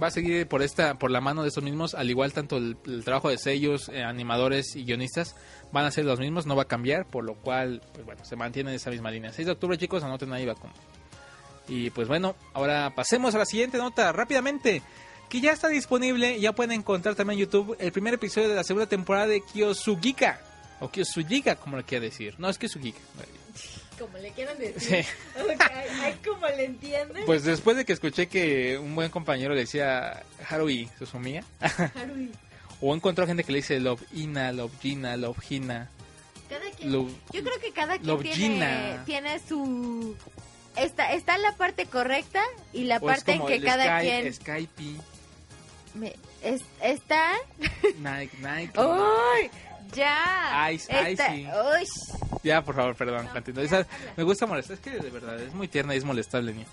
[0.01, 2.77] va a seguir por esta por la mano de estos mismos al igual tanto el,
[2.85, 5.35] el trabajo de sellos eh, animadores y guionistas
[5.73, 8.37] van a ser los mismos no va a cambiar por lo cual pues bueno se
[8.37, 9.33] mantiene en esa misma línea.
[9.33, 10.73] 6 de octubre chicos anoten ahí Bakuman
[11.67, 14.81] y pues bueno ahora pasemos a la siguiente nota rápidamente
[15.29, 18.63] que ya está disponible ya pueden encontrar también en YouTube el primer episodio de la
[18.63, 20.41] segunda temporada de Kyosugika
[20.79, 22.99] o Kyosugika como le quiera decir no es Kyosugika
[23.99, 25.03] Como le quieran decir.
[25.03, 25.09] Sí.
[25.39, 25.61] Ok,
[26.01, 27.23] ay, como le entienden.
[27.25, 32.31] pues después de que escuché que un buen compañero le decía Harui Susumiya Haruhi.
[32.83, 35.87] O encontró gente que le dice Love Ina, Love Gina, Love Gina.
[36.49, 40.15] Cada quien, Love- yo creo que cada quien tiene, tiene su...
[40.75, 42.41] Está, está la parte correcta
[42.73, 44.33] y la o parte en que cada Sky- quien...
[44.33, 44.83] Skype,
[45.95, 47.33] me- es- está...
[47.99, 48.79] Nike, Nike.
[48.79, 49.49] ¡Uy!
[49.93, 50.69] Ya.
[50.71, 51.47] Ice, Está- Icy.
[51.47, 51.87] Uy.
[52.43, 53.27] Ya, por favor, perdón.
[53.57, 54.75] Esa- me gusta molestar.
[54.75, 56.67] Es que de verdad es muy tierna y es molestable, niña.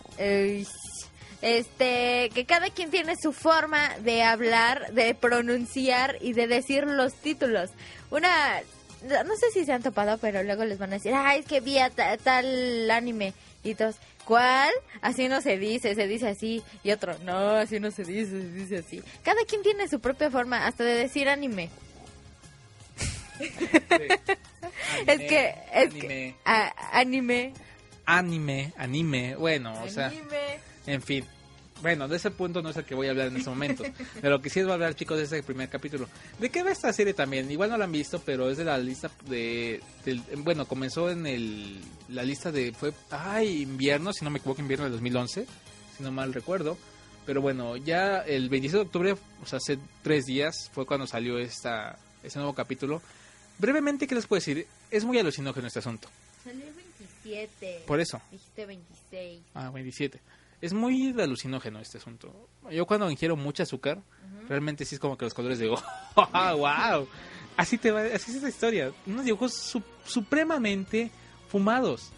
[1.40, 7.14] Este, que cada quien tiene su forma de hablar, de pronunciar y de decir los
[7.14, 7.70] títulos.
[8.10, 8.60] Una,
[9.02, 11.60] no sé si se han topado, pero luego les van a decir, ay, es que
[11.60, 13.34] vi a ta- tal anime.
[13.64, 14.70] Y todos, ¿cuál?
[15.00, 16.62] Así no se dice, se dice así.
[16.84, 19.02] Y otro, no, así no se dice, se dice así.
[19.22, 21.68] Cada quien tiene su propia forma, hasta de decir anime.
[23.38, 27.52] es que, es anime, que, a- anime.
[28.06, 29.34] anime, anime.
[29.36, 30.58] Bueno, o sea, anime.
[30.86, 31.24] en fin.
[31.80, 33.84] Bueno, de ese punto no es el que voy a hablar en este momento.
[34.20, 36.08] De lo que sí es voy a hablar, chicos, es el primer capítulo.
[36.38, 37.50] ¿De qué va esta serie también?
[37.50, 39.80] Igual no la han visto, pero es de la lista de...
[40.38, 42.72] bueno, comenzó en el, la lista de...
[42.72, 45.46] Fue, ay, invierno, si no me equivoco, invierno del 2011,
[45.96, 46.76] si no mal recuerdo.
[47.26, 49.12] Pero bueno, ya el 26 de octubre,
[49.42, 53.02] o sea, hace tres días, fue cuando salió esta, este nuevo capítulo.
[53.58, 54.66] Brevemente, ¿qué les puedo decir?
[54.90, 56.08] Es muy alucinógeno este asunto.
[56.42, 57.84] Salió el 27.
[57.86, 58.20] Por eso.
[58.30, 59.40] Dijiste 26.
[59.54, 60.18] Ah, 27.
[60.60, 62.48] Es muy alucinógeno este asunto.
[62.70, 64.00] Yo cuando ingiero mucho azúcar,
[64.48, 67.08] realmente sí es como que los colores de ¡Oh, wow!
[67.56, 68.92] Así te va, así es esta historia.
[69.06, 71.10] Unos dibujos su- supremamente
[71.48, 72.10] fumados.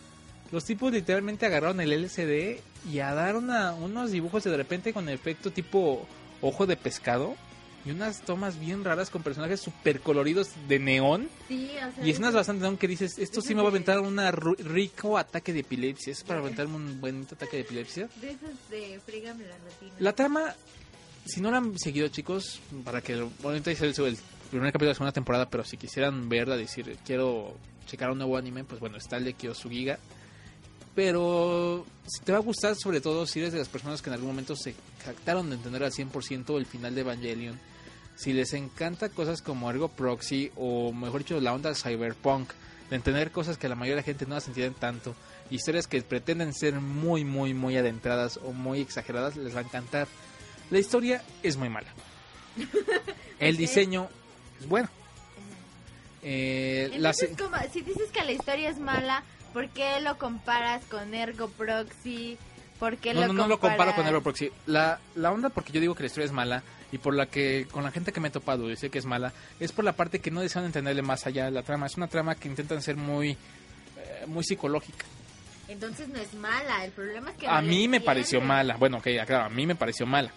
[0.52, 5.08] Los tipos literalmente agarraron el LCD y a dar una- unos dibujos de repente con
[5.08, 6.06] efecto tipo
[6.40, 7.36] ojo de pescado.
[7.84, 11.28] Y unas tomas bien raras con personajes súper coloridos de neón.
[11.48, 14.00] Sí, o sea, Y escenas bastante neón que dices, esto sí me va a aventar
[14.00, 14.18] un
[14.58, 16.12] rico ataque de epilepsia.
[16.12, 18.08] Es para aventarme un buen ataque de epilepsia.
[18.20, 19.92] De esos de frígame la rutina.
[19.98, 20.54] La trama,
[21.24, 23.18] si no la han seguido chicos, para que es
[23.80, 24.18] el, el
[24.50, 28.36] primer capítulo de la segunda temporada, pero si quisieran verla, decir, quiero checar un nuevo
[28.36, 29.98] anime, pues bueno, está el de Kyosugiga.
[30.94, 34.14] Pero si te va a gustar, sobre todo si eres de las personas que en
[34.14, 37.69] algún momento se jactaron de entender al 100% el final de Evangelion.
[38.20, 42.50] Si les encanta cosas como Ergo Proxy o mejor dicho la onda cyberpunk,
[42.90, 45.14] de entender cosas que la mayoría de la gente no las entienden tanto,
[45.50, 50.06] historias que pretenden ser muy, muy, muy adentradas o muy exageradas, les va a encantar.
[50.70, 51.88] La historia es muy mala.
[53.38, 54.08] El diseño
[54.60, 54.88] es bueno.
[56.22, 59.22] Eh, la Entonces, se- como, si dices que la historia es mala,
[59.54, 62.36] ¿por qué lo comparas con Ergo Proxy?
[62.78, 64.50] ¿Por qué no, lo no, no lo comparo comparas- con Ergo Proxy.
[64.66, 67.66] La, la onda porque yo digo que la historia es mala y por la que
[67.70, 70.18] con la gente que me he topado dice que es mala, es por la parte
[70.18, 71.86] que no desean entenderle más allá de la trama.
[71.86, 75.04] Es una trama que intentan ser muy, eh, muy psicológica.
[75.68, 77.46] Entonces no es mala, el problema es que...
[77.46, 78.76] A no mí me pareció mala.
[78.76, 80.32] Bueno, ok, claro, a mí me pareció mala.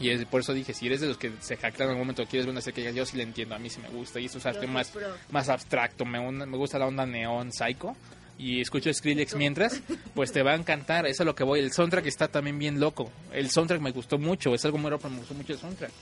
[0.00, 2.26] Y es, por eso dije, si eres de los que se jactan en algún momento,
[2.26, 4.18] quieres ver una serie que yo sí la entiendo, a mí sí me gusta.
[4.18, 5.14] Y esto es arte más, pro.
[5.30, 7.94] más abstracto, me, me gusta la onda neón psycho.
[8.42, 9.80] Y escucho Skrillex mientras,
[10.14, 11.06] pues te va a encantar.
[11.06, 11.60] Eso es lo que voy.
[11.60, 13.08] El soundtrack está también bien loco.
[13.32, 14.52] El soundtrack me gustó mucho.
[14.52, 15.92] Es algo muy raro, me gustó mucho el soundtrack.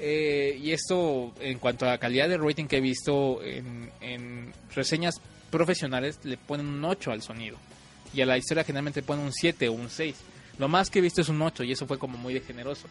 [0.00, 5.20] Eh, y esto, en cuanto a calidad de rating que he visto en, en reseñas
[5.52, 7.58] profesionales, le ponen un 8 al sonido.
[8.12, 10.16] Y a la historia generalmente ponen un 7 o un 6.
[10.58, 12.88] Lo más que he visto es un 8 y eso fue como muy de generoso.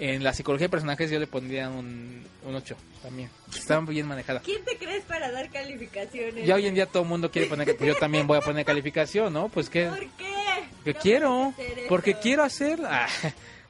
[0.00, 3.28] En la psicología de personajes yo le pondría un, un 8 también.
[3.54, 4.40] Está bien manejada.
[4.40, 6.46] ¿Quién te crees para dar calificaciones?
[6.46, 8.64] Ya hoy en día todo el mundo quiere poner, pues yo también voy a poner
[8.64, 9.50] calificación, ¿no?
[9.50, 10.64] Pues que, ¿Por qué?
[10.84, 13.06] que No quiero, hacer porque quiero hacerla.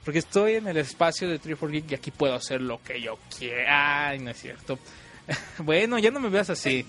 [0.04, 3.18] Porque estoy en el espacio de 3 Geek y aquí puedo hacer lo que yo
[3.36, 4.08] quiera.
[4.08, 4.78] Ay, no es cierto.
[5.58, 6.86] bueno, ya no me veas así.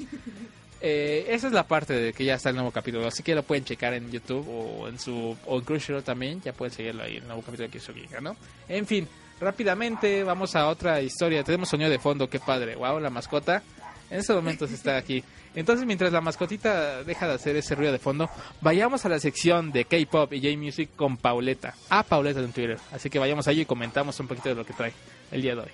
[0.79, 3.05] Eh, esa es la parte de que ya está el nuevo capítulo.
[3.05, 6.41] Así que lo pueden checar en YouTube o en su o en Crunchyroll también.
[6.41, 8.37] Ya pueden seguirlo ahí, el nuevo capítulo de Kisugiga, ¿no?
[8.69, 9.07] En fin,
[9.41, 11.43] rápidamente vamos a otra historia.
[11.43, 12.75] Tenemos sonido de fondo, qué padre.
[12.75, 13.63] Wow, la mascota.
[14.09, 15.23] En estos momentos está aquí.
[15.55, 18.29] Entonces, mientras la mascotita deja de hacer ese ruido de fondo,
[18.61, 21.73] vayamos a la sección de K-pop y J-Music con Pauleta.
[21.89, 22.77] A Pauleta en Twitter.
[22.91, 24.93] Así que vayamos allí y comentamos un poquito de lo que trae
[25.31, 25.71] el día de hoy.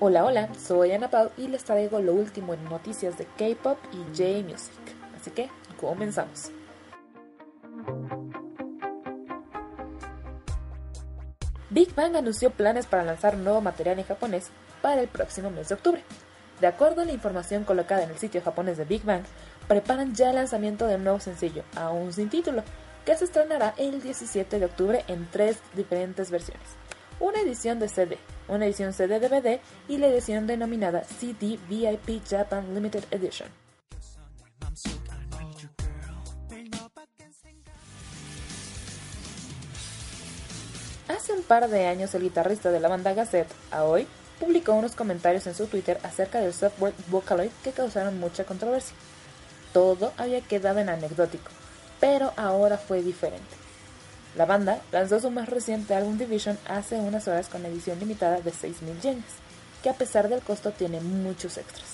[0.00, 4.16] Hola, hola, soy Ana Pau y les traigo lo último en noticias de K-pop y
[4.16, 4.72] J-Music.
[5.20, 5.48] Así que
[5.80, 6.52] comenzamos.
[11.70, 14.48] Big Bang anunció planes para lanzar nuevo material en japonés
[14.80, 16.02] para el próximo mes de octubre.
[16.62, 19.24] De acuerdo a la información colocada en el sitio japonés de Big Bang,
[19.68, 22.62] preparan ya el lanzamiento de un nuevo sencillo, aún sin título,
[23.04, 26.66] que se estrenará el 17 de octubre en tres diferentes versiones.
[27.20, 32.74] Una edición de CD, una edición CD DVD y la edición denominada CD VIP Japan
[32.74, 33.67] Limited Edition.
[41.28, 44.06] Hace un par de años el guitarrista de la banda Gazette, Aoi,
[44.40, 48.96] publicó unos comentarios en su Twitter acerca del software Vocaloid que causaron mucha controversia.
[49.74, 51.50] Todo había quedado en anecdótico,
[52.00, 53.44] pero ahora fue diferente.
[54.38, 58.50] La banda lanzó su más reciente álbum Division hace unas horas con edición limitada de
[58.50, 59.24] 6.000 yenes,
[59.82, 61.88] que a pesar del costo tiene muchos extras.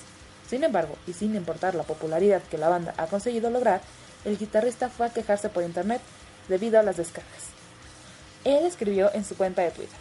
[0.49, 3.81] Sin embargo, y sin importar la popularidad que la banda ha conseguido lograr,
[4.23, 5.99] el guitarrista fue a quejarse por internet
[6.47, 7.54] debido a las descargas.
[8.45, 9.97] Él escribió en su cuenta de Twitter,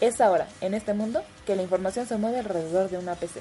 [0.00, 3.40] es ahora, en este mundo, que la información se mueve alrededor de una PC.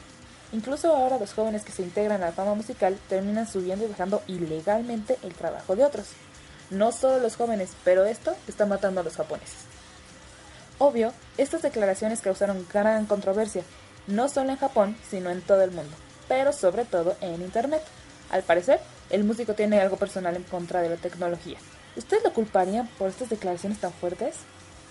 [0.51, 4.23] Incluso ahora los jóvenes que se integran a la fama musical terminan subiendo y dejando
[4.25, 6.07] ilegalmente el trabajo de otros.
[6.71, 9.65] No solo los jóvenes, pero esto está matando a los japoneses.
[10.79, 13.61] Obvio, estas declaraciones causaron gran controversia,
[14.07, 15.95] no solo en Japón, sino en todo el mundo,
[16.27, 17.83] pero sobre todo en Internet.
[18.31, 18.79] Al parecer,
[19.11, 21.57] el músico tiene algo personal en contra de la tecnología.
[21.97, 24.35] ¿Ustedes lo culparían por estas declaraciones tan fuertes?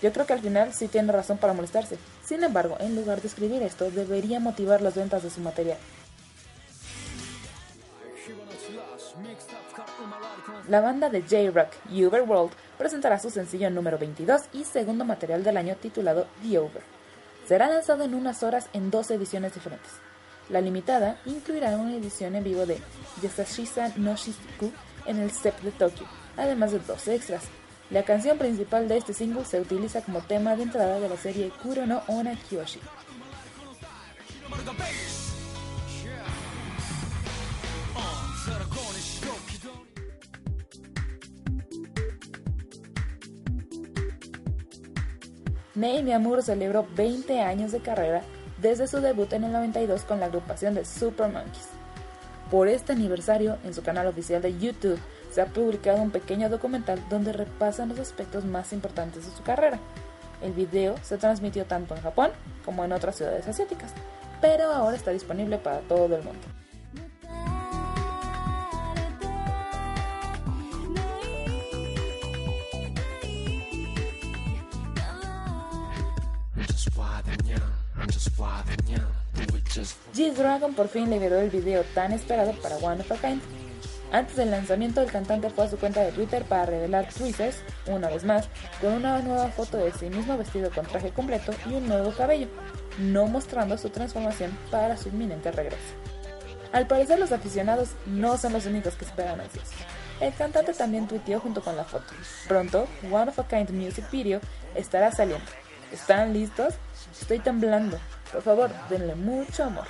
[0.03, 1.99] Yo creo que al final sí tiene razón para molestarse.
[2.25, 5.79] Sin embargo, en lugar de escribir esto, debería motivar las ventas de su material.
[10.69, 15.77] La banda de J-Rock, Uberworld, presentará su sencillo número 22 y segundo material del año
[15.77, 16.83] titulado The Over.
[17.47, 19.93] Será lanzado en unas horas en dos ediciones diferentes.
[20.49, 22.79] La limitada incluirá una edición en vivo de
[23.23, 24.73] Yasashisa no Shizuku
[25.07, 26.07] en el CEP de Tokio,
[26.37, 27.45] además de 12 extras.
[27.91, 31.53] La canción principal de este single se utiliza como tema de entrada de la serie
[31.63, 32.81] Kuro no Ona Kyoshi.
[45.77, 48.23] Naomi Amur celebró 20 años de carrera
[48.61, 51.69] desde su debut en el 92 con la agrupación de Super Monkeys.
[52.51, 54.99] Por este aniversario, en su canal oficial de YouTube,
[55.37, 59.79] se ha publicado un pequeño documental donde repasan los aspectos más importantes de su carrera.
[60.41, 62.31] El video se transmitió tanto en Japón
[62.65, 63.93] como en otras ciudades asiáticas,
[64.41, 66.41] pero ahora está disponible para todo el mundo.
[80.15, 83.56] G-Dragon por fin liberó el video tan esperado para One of a Kind.
[84.13, 88.09] Antes del lanzamiento, el cantante fue a su cuenta de Twitter para revelar tweezers, una
[88.09, 88.49] vez más,
[88.81, 92.49] con una nueva foto de sí mismo vestido con traje completo y un nuevo cabello,
[92.99, 95.95] no mostrando su transformación para su inminente regreso.
[96.73, 99.75] Al parecer los aficionados no son los únicos que esperan ansiosos.
[100.21, 102.13] El cantante también tuiteó junto con la foto.
[102.49, 104.41] Pronto, One of a Kind Music Video
[104.75, 105.47] estará saliendo.
[105.93, 106.75] ¿Están listos?
[107.21, 107.99] Estoy temblando.
[108.33, 109.87] Por favor, denle mucho amor.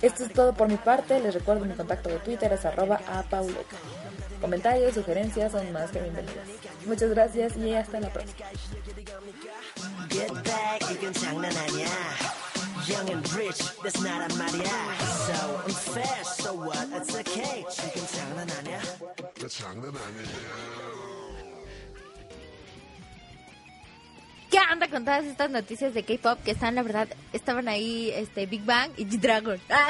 [0.00, 1.20] Esto es todo por mi parte.
[1.20, 3.76] Les recuerdo mi contacto de Twitter es arroba a Pauleca.
[4.40, 6.46] Comentarios, sugerencias son más que bienvenidas.
[6.84, 8.46] Muchas gracias y hasta la próxima.
[24.52, 28.44] ¿Qué anda con todas estas noticias de K-pop que están, la verdad, estaban ahí, este,
[28.44, 29.58] Big Bang y G-Dragon?
[29.70, 29.88] Ah.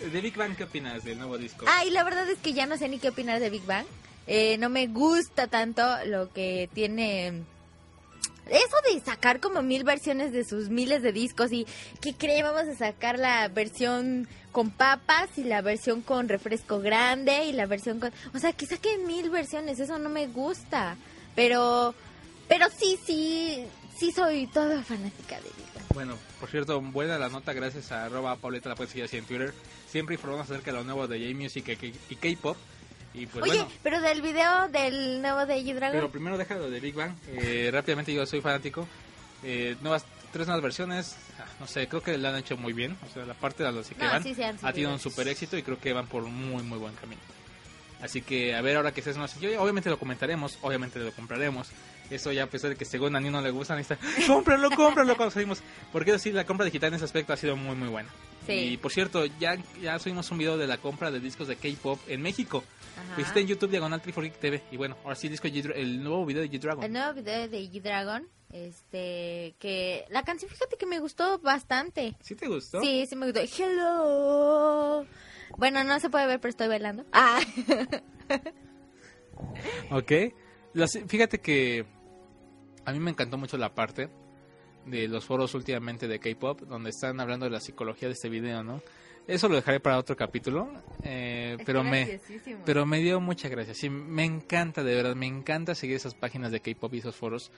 [0.00, 1.66] ¿De Big Bang qué opinas del nuevo disco?
[1.68, 3.84] Ay, la verdad es que ya no sé ni qué opinar de Big Bang.
[4.26, 7.42] Eh, no me gusta tanto lo que tiene...
[8.46, 11.66] Eso de sacar como mil versiones de sus miles de discos y
[12.00, 17.44] que cree vamos a sacar la versión con papas y la versión con refresco grande
[17.44, 18.10] y la versión con...
[18.32, 20.96] O sea, que saquen mil versiones, eso no me gusta.
[21.34, 21.94] Pero
[22.48, 23.64] pero sí, sí,
[23.98, 25.84] sí soy toda fanática de Big Bang.
[25.94, 29.24] Bueno, por cierto, buena la nota gracias a arroba Pauleta, la puedes seguir así en
[29.24, 29.52] Twitter.
[29.88, 31.78] Siempre informamos acerca de lo nuevo de J-Music
[32.10, 32.56] y K-Pop.
[33.14, 35.92] Y pues Oye, bueno, pero del video del nuevo de G-Dragon.
[35.96, 37.12] pero primero deja lo de Big Bang.
[37.28, 38.86] Eh, rápidamente yo soy fanático.
[39.42, 41.16] Eh, nuevas, tres nuevas versiones.
[41.38, 42.96] Ah, No sé, creo que la han hecho muy bien.
[43.08, 45.56] O sea, la parte de los que No, van sí, ha tenido un super éxito
[45.56, 47.20] y creo que van por muy, muy buen camino.
[48.00, 51.68] Así que a ver ahora que se hace una obviamente lo comentaremos, obviamente lo compraremos.
[52.10, 54.70] Eso ya a pesar de que según a Nino no le gusta, ahí está, cómpralo,
[54.70, 55.62] cómpralo cuando salimos.
[55.92, 58.08] Porque eso sí, la compra digital en ese aspecto ha sido muy muy buena.
[58.46, 58.52] Sí.
[58.52, 62.00] Y por cierto, ya, ya subimos un video de la compra de discos de K-pop
[62.08, 62.64] en México.
[62.96, 63.16] Ajá.
[63.16, 64.62] Visita en YouTube Diagonal Triforgeek TV.
[64.72, 66.82] Y bueno, ahora sí el disco el nuevo video de G-Dragon.
[66.82, 68.26] El nuevo video de G-Dragon.
[68.50, 72.16] Este, que la canción, fíjate que me gustó bastante.
[72.20, 72.80] ¿Sí te gustó?
[72.80, 73.40] Sí, sí me gustó.
[73.62, 75.04] Hello.
[75.58, 77.04] Bueno, no se puede ver, pero estoy bailando.
[77.12, 77.40] Ah.
[79.90, 80.12] Ok.
[80.74, 81.86] Las- fíjate que
[82.88, 84.08] a mí me encantó mucho la parte
[84.86, 88.64] de los foros últimamente de K-pop, donde están hablando de la psicología de este video,
[88.64, 88.80] ¿no?
[89.26, 90.72] Eso lo dejaré para otro capítulo,
[91.02, 92.18] eh, pero me,
[92.64, 93.74] pero me dio mucha gracia.
[93.74, 97.52] Sí, me encanta, de verdad, me encanta seguir esas páginas de K-pop y esos foros.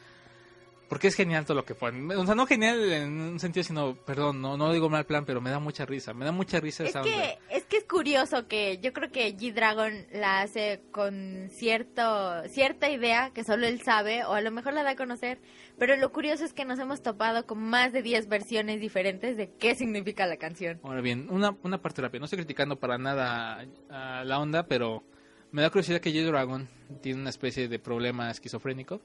[0.90, 2.10] Porque es genial todo lo que ponen.
[2.10, 5.40] O sea, no genial en un sentido, sino, perdón, no, no digo mal plan, pero
[5.40, 6.12] me da mucha risa.
[6.14, 7.12] Me da mucha risa Es esa onda.
[7.12, 12.90] que, es que es curioso que yo creo que G-Dragon la hace con cierto, cierta
[12.90, 15.40] idea que solo él sabe o a lo mejor la da a conocer,
[15.78, 19.48] pero lo curioso es que nos hemos topado con más de 10 versiones diferentes de
[19.48, 20.80] qué significa la canción.
[20.82, 22.18] Ahora bien, una, una parte rápida.
[22.18, 25.04] No estoy criticando para nada a la onda, pero
[25.52, 26.68] me da curiosidad que J-Dragon
[27.00, 29.00] tiene una especie de problema esquizofrénico.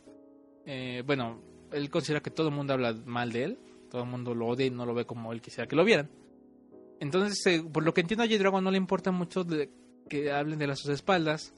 [0.66, 3.60] Eh, bueno, él considera que todo el mundo habla mal de él.
[3.90, 6.10] Todo el mundo lo odia y no lo ve como él quisiera que lo vieran.
[7.00, 9.46] Entonces, eh, por lo que entiendo a J-Dragon no le importa mucho
[10.10, 11.54] que hablen de las sus espaldas.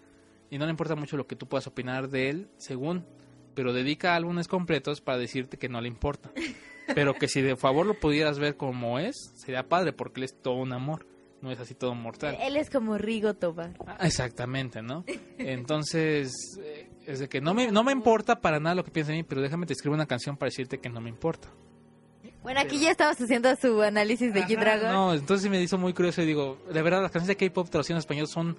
[0.49, 3.05] Y no le importa mucho lo que tú puedas opinar de él, según.
[3.53, 6.31] Pero dedica álbumes completos para decirte que no le importa.
[6.95, 10.41] Pero que si de favor lo pudieras ver como es, sería padre porque él es
[10.41, 11.05] todo un amor.
[11.41, 12.35] No es así todo mortal.
[12.41, 13.73] Él es como Rigo Tobar.
[13.85, 15.05] Ah, Exactamente, ¿no?
[15.37, 16.31] Entonces,
[16.63, 19.19] eh, es de que no me, no me importa para nada lo que piensa de
[19.19, 21.47] mí, pero déjame te escribo una canción para decirte que no me importa.
[22.41, 24.91] Bueno, aquí ya estamos haciendo su análisis de G-Dragon.
[24.91, 27.97] No, entonces me hizo muy curioso y digo, de verdad, las canciones de K-pop traducidas
[27.97, 28.57] en español son.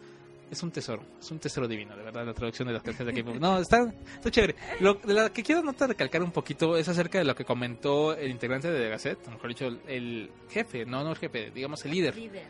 [0.51, 3.23] Es un tesoro, es un tesoro divino, de verdad, la traducción de las canciones de
[3.23, 3.39] K-pop.
[3.39, 4.55] No, está, está chévere.
[4.81, 8.31] Lo, de que quiero nota recalcar un poquito es acerca de lo que comentó el
[8.31, 11.91] integrante de The Gazette, mejor dicho, el, el jefe, no, no el jefe, digamos el
[11.91, 12.17] líder.
[12.17, 12.45] Líder.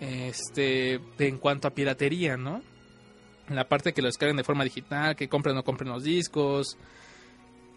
[0.00, 2.62] Este en cuanto a piratería, ¿no?
[3.48, 6.76] La parte que lo descarguen de forma digital, que compren o no compren los discos.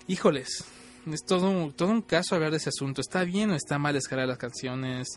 [0.08, 0.66] Híjoles,
[1.14, 3.02] es todo un, todo un caso hablar de ese asunto.
[3.02, 5.08] ¿Está bien o está mal descargar las canciones?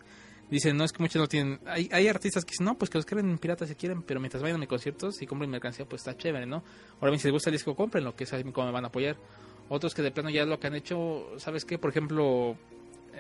[0.51, 1.61] Dicen, no es que muchos no tienen.
[1.67, 4.21] Hay, hay artistas que dicen, no, pues que los creen en pirata si quieren, pero
[4.21, 6.63] mientras vayan a mis conciertos y compren mercancía, pues está chévere, ¿no?
[7.01, 9.17] Ahora bien, si les gusta el disco, compren que es como me van a apoyar.
[9.71, 11.79] Otros que de plano ya lo que han hecho, ¿sabes qué?
[11.79, 12.57] Por ejemplo,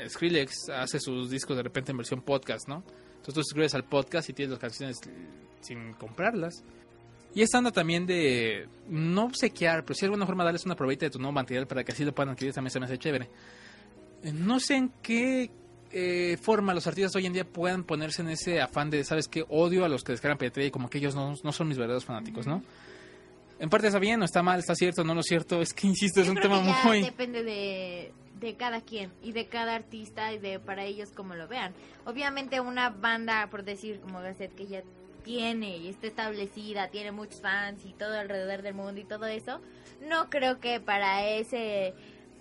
[0.08, 2.84] Skrillex hace sus discos de repente en versión podcast, ¿no?
[3.22, 5.00] Entonces tú suscribes al podcast y tienes las canciones
[5.60, 6.64] sin comprarlas.
[7.36, 11.06] Y esta anda también de no obsequiar, pero si de alguna forma darles una probita
[11.06, 13.28] de tu nuevo material para que así lo puedan adquirir, también se me hace chévere.
[14.24, 15.50] Eh, No sé en qué
[15.92, 19.44] eh, forma los artistas hoy en día puedan ponerse en ese afán de, ¿sabes qué?
[19.48, 22.04] Odio a los que descargan piratería y como que ellos no, no son mis verdaderos
[22.04, 22.62] fanáticos, ¿no?
[23.60, 25.62] En parte está bien, no está mal, está cierto, no lo cierto.
[25.62, 27.02] Es que, insisto, es Yo un creo tema que ya muy...
[27.02, 28.12] depende de,
[28.46, 31.72] de cada quien y de cada artista y de para ellos como lo vean.
[32.04, 34.82] Obviamente una banda, por decir como Gasset, que ya
[35.24, 39.60] tiene y está establecida, tiene muchos fans y todo alrededor del mundo y todo eso,
[40.08, 41.94] no creo que para ese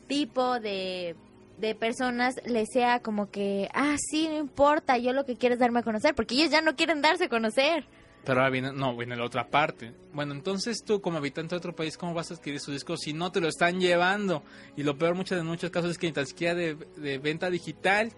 [0.07, 1.15] tipo de
[1.61, 5.59] de personas les sea como que, ah, sí, no importa, yo lo que quiero es
[5.59, 7.85] darme a conocer, porque ellos ya no quieren darse a conocer.
[8.23, 9.93] Pero ahora viene, no, viene la otra parte.
[10.13, 13.13] Bueno, entonces tú como habitante de otro país, ¿cómo vas a adquirir su disco si
[13.13, 14.43] no te lo están llevando?
[14.77, 17.49] Y lo peor muchos, en muchos casos es que ni tan siquiera de, de venta
[17.49, 18.11] digital.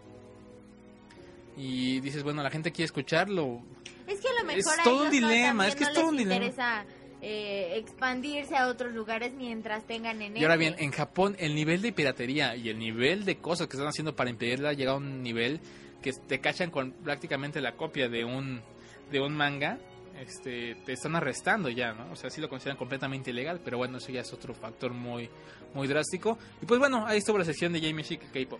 [1.55, 3.61] Y dices, bueno, la gente quiere escucharlo.
[4.07, 5.95] Es que a lo mejor Es a todo un ellos dilema, es que no es
[5.95, 6.35] todo un dilema.
[6.35, 6.85] interesa
[7.21, 11.81] eh, expandirse a otros lugares mientras tengan en Y ahora bien, en Japón el nivel
[11.81, 15.23] de piratería y el nivel de cosas que están haciendo para impedirla llega a un
[15.23, 15.61] nivel
[16.01, 18.61] que te cachan con prácticamente la copia de un
[19.09, 19.77] de un manga,
[20.19, 22.11] este te están arrestando ya, ¿no?
[22.11, 25.29] O sea, sí lo consideran completamente ilegal, pero bueno, eso ya es otro factor muy
[25.73, 26.37] muy drástico.
[26.61, 28.59] Y pues bueno, ahí estuvo la sección de J-Music K-pop.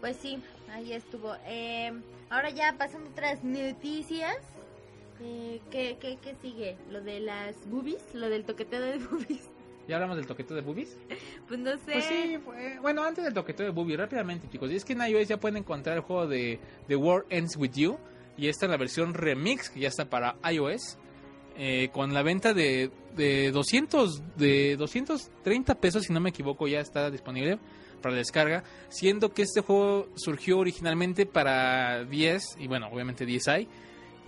[0.00, 0.38] Pues sí,
[0.70, 1.34] ahí estuvo.
[1.46, 1.92] Eh,
[2.30, 4.36] ahora ya pasando a otras noticias.
[5.22, 6.76] Eh, ¿qué, qué, qué sigue?
[6.90, 8.02] ¿Lo de las boobies?
[8.14, 9.50] ¿Lo del toqueteo de boobies?
[9.86, 10.96] ¿Ya hablamos del toqueteo de boobies?
[11.48, 11.92] Pues no sé.
[11.92, 15.00] Pues sí, fue- bueno, antes del toqueteo de Booby, rápidamente chicos, y es que en
[15.02, 17.98] iOS ya pueden encontrar el juego de The World Ends With You,
[18.40, 20.96] y esta es la versión remix que ya está para iOS,
[21.58, 26.80] eh, con la venta de, de 200, de 230 pesos, si no me equivoco, ya
[26.80, 27.58] está disponible
[28.00, 33.68] para descarga, siendo que este juego surgió originalmente para 10, y bueno, obviamente 10i,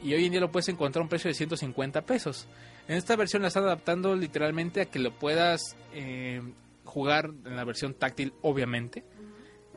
[0.02, 2.46] y hoy en día lo puedes encontrar a un precio de 150 pesos.
[2.88, 6.42] En esta versión la están adaptando literalmente a que lo puedas eh,
[6.84, 9.04] jugar en la versión táctil, obviamente.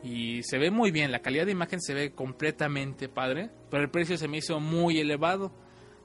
[0.06, 3.90] Y se ve muy bien, la calidad de imagen se ve completamente padre, pero el
[3.90, 5.52] precio se me hizo muy elevado.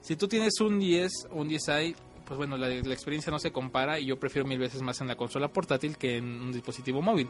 [0.01, 1.95] Si tú tienes un 10 o un 10i,
[2.25, 5.15] pues bueno, la, experiencia no se compara y yo prefiero mil veces más en la
[5.15, 7.29] consola portátil que en un dispositivo móvil.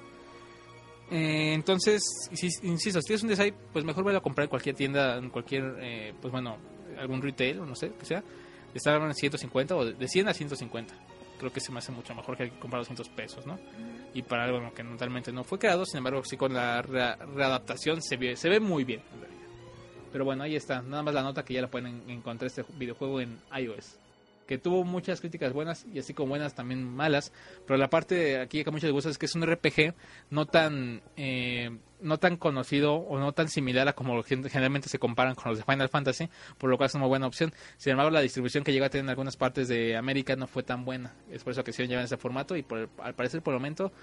[1.12, 2.02] Eh, entonces,
[2.32, 5.30] si- insisto, si tienes un 10i, pues mejor vaya a comprar en cualquier tienda, en
[5.30, 6.56] cualquier, eh, pues bueno,
[6.98, 8.24] algún retail o no sé, que sea.
[8.74, 10.94] Estaban en 150 o de 100 a 150.
[11.42, 13.58] Creo que se me hace mucho mejor que comprar 200 pesos, ¿no?
[14.14, 18.00] Y para algo que totalmente no fue creado, sin embargo, sí con la re- readaptación
[18.02, 19.02] se ve, se ve muy bien.
[19.14, 19.42] en realidad.
[20.12, 20.84] Pero bueno, ahí está.
[20.84, 23.98] Nada más la nota que ya la pueden encontrar este videojuego en iOS.
[24.52, 27.32] Que tuvo muchas críticas buenas y así como buenas también malas.
[27.66, 29.94] Pero la parte aquí que a muchos es que es un RPG
[30.30, 31.70] no tan eh,
[32.02, 35.60] no tan conocido o no tan similar a como gen- generalmente se comparan con los
[35.60, 36.28] de Final Fantasy,
[36.58, 37.54] por lo cual es una buena opción.
[37.78, 40.64] Sin embargo, la distribución que llegó a tener en algunas partes de América no fue
[40.64, 41.14] tan buena.
[41.32, 43.94] Es por eso que se llevan ese formato y por al parecer por el momento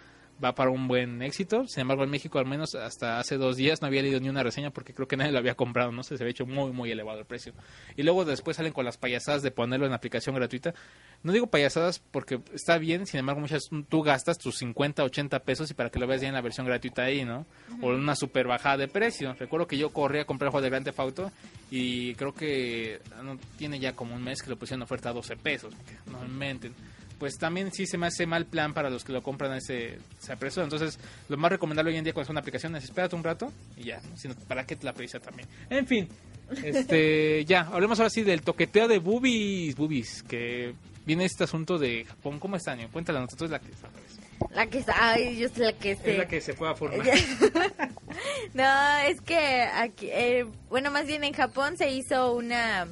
[0.43, 1.67] va para un buen éxito.
[1.67, 4.43] Sin embargo, en México al menos hasta hace dos días no había leído ni una
[4.43, 6.91] reseña porque creo que nadie lo había comprado, no sé, se había hecho muy, muy
[6.91, 7.53] elevado el precio.
[7.97, 10.75] Y luego después salen con las payasadas de ponerlo en aplicación gratuita.
[11.23, 15.71] No digo payasadas porque está bien, sin embargo, muchas tú gastas tus 50, 80 pesos
[15.71, 17.47] y para que lo veas ya en la versión gratuita ahí, ¿no?
[17.83, 19.35] O en una super bajada de precio.
[19.35, 21.33] Recuerdo que yo corrí a comprar el juego de Grand Theft Auto
[21.71, 25.13] y creo que ah, no, tiene ya como un mes que lo pusieron oferta a
[25.13, 25.75] 12 pesos.
[26.07, 26.75] No inventen
[27.19, 29.99] pues también sí se me hace mal plan para los que lo compran a ese,
[30.21, 30.63] ese precio.
[30.63, 30.99] Entonces,
[31.29, 33.85] lo más recomendable hoy en día cuando es una aplicación es espérate un rato y
[33.85, 34.17] ya, ¿no?
[34.17, 35.49] Sino, ¿para qué te la prisa también?
[35.71, 36.09] En fin,
[36.65, 42.05] este, ya, hablemos ahora sí del toqueteo de boobies, boobies, que viene este asunto de
[42.05, 42.39] Japón.
[42.39, 42.89] ¿Cómo está, Año?
[42.93, 44.19] Cuéntala, tú es la que sabes.
[44.55, 46.13] La que está, ay, yo soy la que sé.
[46.13, 47.05] Es la que se fue a formar.
[48.55, 52.87] no, es que aquí, eh, bueno, más bien en Japón se hizo una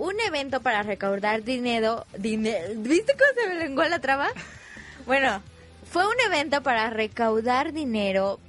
[0.00, 4.30] un evento para recaudar dinero, dinero, ¿viste cómo se me lenguó la traba?
[5.04, 5.42] Bueno,
[5.90, 8.40] fue un evento para recaudar dinero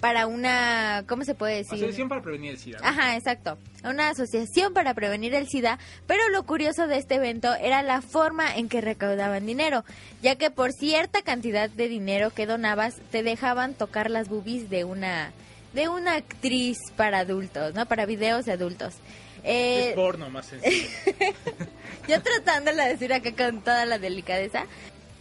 [0.00, 1.74] para una, ¿cómo se puede decir?
[1.74, 2.78] Asociación para prevenir el SIDA.
[2.78, 2.86] ¿no?
[2.86, 3.58] Ajá, exacto.
[3.84, 8.56] Una asociación para prevenir el SIDA, pero lo curioso de este evento era la forma
[8.56, 9.84] en que recaudaban dinero,
[10.22, 14.84] ya que por cierta cantidad de dinero que donabas te dejaban tocar las boobies de
[14.84, 15.32] una
[15.74, 17.84] de una actriz para adultos, ¿no?
[17.84, 18.94] Para videos de adultos.
[19.44, 20.88] Eh, es porno más sencillo.
[22.08, 24.64] yo tratándola de decir acá con toda la delicadeza.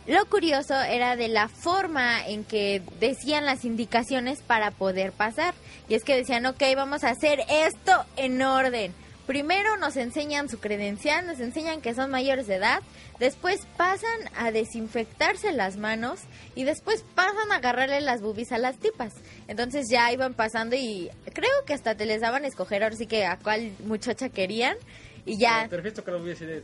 [0.07, 5.53] lo curioso era de la forma en que decían las indicaciones para poder pasar.
[5.89, 8.93] Y es que decían, ok, vamos a hacer esto en orden.
[9.26, 12.82] Primero nos enseñan su credencial, nos enseñan que son mayores de edad,
[13.19, 16.19] después pasan a desinfectarse las manos
[16.55, 19.13] y después pasan a agarrarle las boobies a las tipas.
[19.48, 23.08] Entonces ya iban pasando y creo que hasta te les daban a escoger ahora sí
[23.08, 24.78] que a cuál muchacha querían
[25.26, 25.68] y ya...
[25.70, 26.64] ¿Te refieres a tocar la boobie así de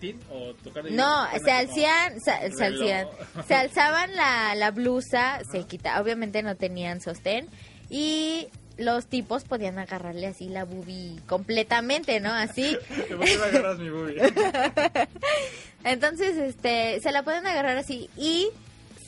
[0.00, 3.06] tin o tocar de No, se alzían, se, se alzían.
[3.06, 3.46] reloj?
[3.46, 7.48] Se alzaban la, la blusa, se quita, obviamente no tenían sostén
[7.90, 8.48] y
[8.78, 12.32] los tipos podían agarrarle así la boobie completamente, ¿no?
[12.32, 12.76] Así.
[12.88, 14.22] ¿Por qué me agarras mi boobie?
[15.84, 18.48] Entonces, este, se la pueden agarrar así y,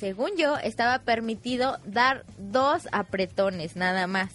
[0.00, 4.30] según yo, estaba permitido dar dos apretones nada más.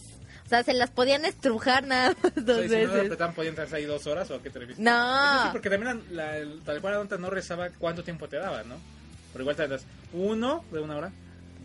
[0.45, 3.53] O sea, se las podían estrujar nada más dos O sea, si no apretaban, podían
[3.53, 4.77] estarse ahí dos horas o a qué te refieres?
[4.79, 5.43] No.
[5.43, 8.63] Sí, porque también la, la- tal cual la nota no rezaba cuánto tiempo te daba,
[8.63, 8.75] ¿no?
[9.33, 11.11] Pero igual te das uno de una hora,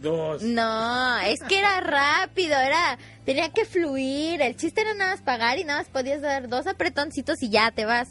[0.01, 0.41] dos.
[0.43, 4.41] No, es que era rápido, era tenía que fluir.
[4.41, 7.71] El chiste era nada más pagar y nada más podías dar dos apretoncitos y ya
[7.73, 8.09] te vas.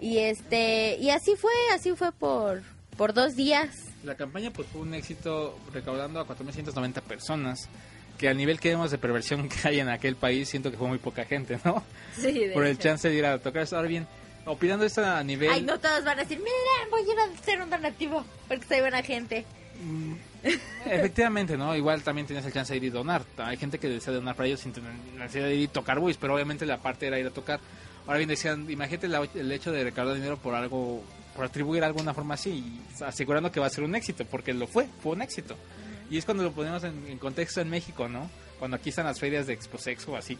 [0.00, 2.62] Y este y así fue, así fue por
[2.96, 3.68] por dos días.
[4.04, 7.68] La campaña pues fue un éxito recaudando a 4.190 personas.
[8.16, 10.88] Que al nivel que vemos de perversión que hay en aquel país, siento que fue
[10.88, 11.84] muy poca gente, ¿no?
[12.16, 13.66] Sí, Por el chance de ir a tocar.
[13.72, 14.06] Ahora bien,
[14.44, 15.50] opinando esto a nivel...
[15.50, 16.50] Ay, no todos van a decir, mira,
[16.90, 19.44] voy a ir a hacer un donativo porque soy buena gente.
[19.84, 20.14] Mm,
[20.86, 21.76] Efectivamente, ¿no?
[21.76, 23.22] Igual también tienes el chance de ir y donar.
[23.38, 25.98] Hay gente que desea donar para ellos sin tener la necesidad de ir y tocar
[26.00, 27.60] buis, pero obviamente la parte era ir a tocar.
[28.06, 31.04] Ahora bien, decían, imagínate la- el hecho de recaudar dinero por algo,
[31.38, 34.66] por atribuir alguna forma así, y asegurando que va a ser un éxito, porque lo
[34.66, 35.54] fue, fue un éxito.
[36.10, 38.28] Y es cuando lo ponemos en, en contexto en México, ¿no?
[38.58, 40.36] Cuando aquí están las ferias de Exposex o así,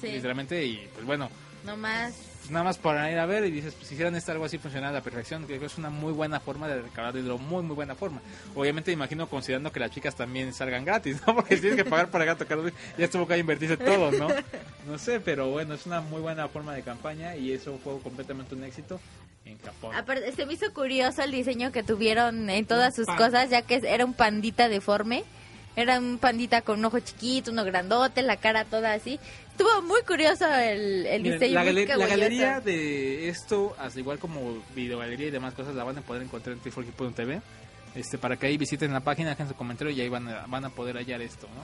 [0.00, 0.08] Sí.
[0.08, 1.28] literalmente, y pues bueno,
[1.64, 2.12] No más.
[2.40, 4.58] pues nada más para ir a ver y dices, pues si hicieran esto algo así
[4.58, 7.62] funcionara a la perfección, creo que es una muy buena forma de recaudar dinero, muy
[7.62, 8.20] muy buena forma.
[8.56, 11.34] Obviamente imagino considerando que las chicas también salgan gratis, ¿no?
[11.36, 12.58] Porque si tienes que pagar para tocar,
[12.98, 14.26] ya estuvo que invertirse todo, ¿no?
[14.88, 18.56] No sé, pero bueno, es una muy buena forma de campaña y eso fue completamente
[18.56, 18.98] un éxito
[19.44, 19.94] en Japón.
[19.94, 23.16] Aparte, se me hizo curioso el diseño que tuvieron en todas sus pan.
[23.16, 25.24] cosas, ya que era un pandita deforme.
[25.74, 29.18] Era un pandita con un ojo chiquito, uno grandote, la cara toda así.
[29.52, 31.54] Estuvo muy curioso el, el Miren, diseño.
[31.54, 35.96] la, galer- la galería de esto, al igual como videogalería y demás cosas, la van
[35.96, 36.60] a poder encontrar en
[37.14, 37.40] tv
[37.94, 40.64] este para que ahí visiten la página, dejen su comentario y ahí van a, van
[40.66, 41.62] a poder hallar esto, ¿no?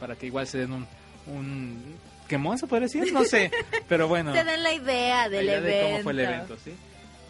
[0.00, 0.86] Para que igual se den un,
[1.26, 1.96] un
[2.28, 3.50] quemón, se puede decir, no sé,
[3.88, 5.66] pero bueno, Te dan la idea del evento.
[5.68, 6.74] de cómo fue el evento, ¿sí?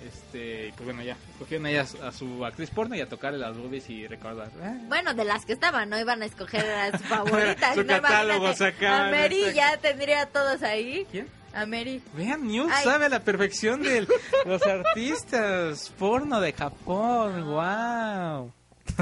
[0.06, 3.56] Este, pues bueno, ya, cogieron a, su- a su actriz porno y a tocarle las
[3.56, 4.48] boobies y recordar.
[4.62, 4.78] ¿eh?
[4.88, 7.72] Bueno, de las que estaban, no iban a escoger a su favorita.
[7.74, 11.06] Su no, catálogo imagínate, sacaban, A Mary ya tendría a todos ahí.
[11.10, 11.26] ¿Quién?
[11.54, 12.02] A Mary.
[12.16, 12.84] Vean, News Ay.
[12.84, 14.06] sabe a la perfección de
[14.44, 18.52] los artistas porno de Japón, wow.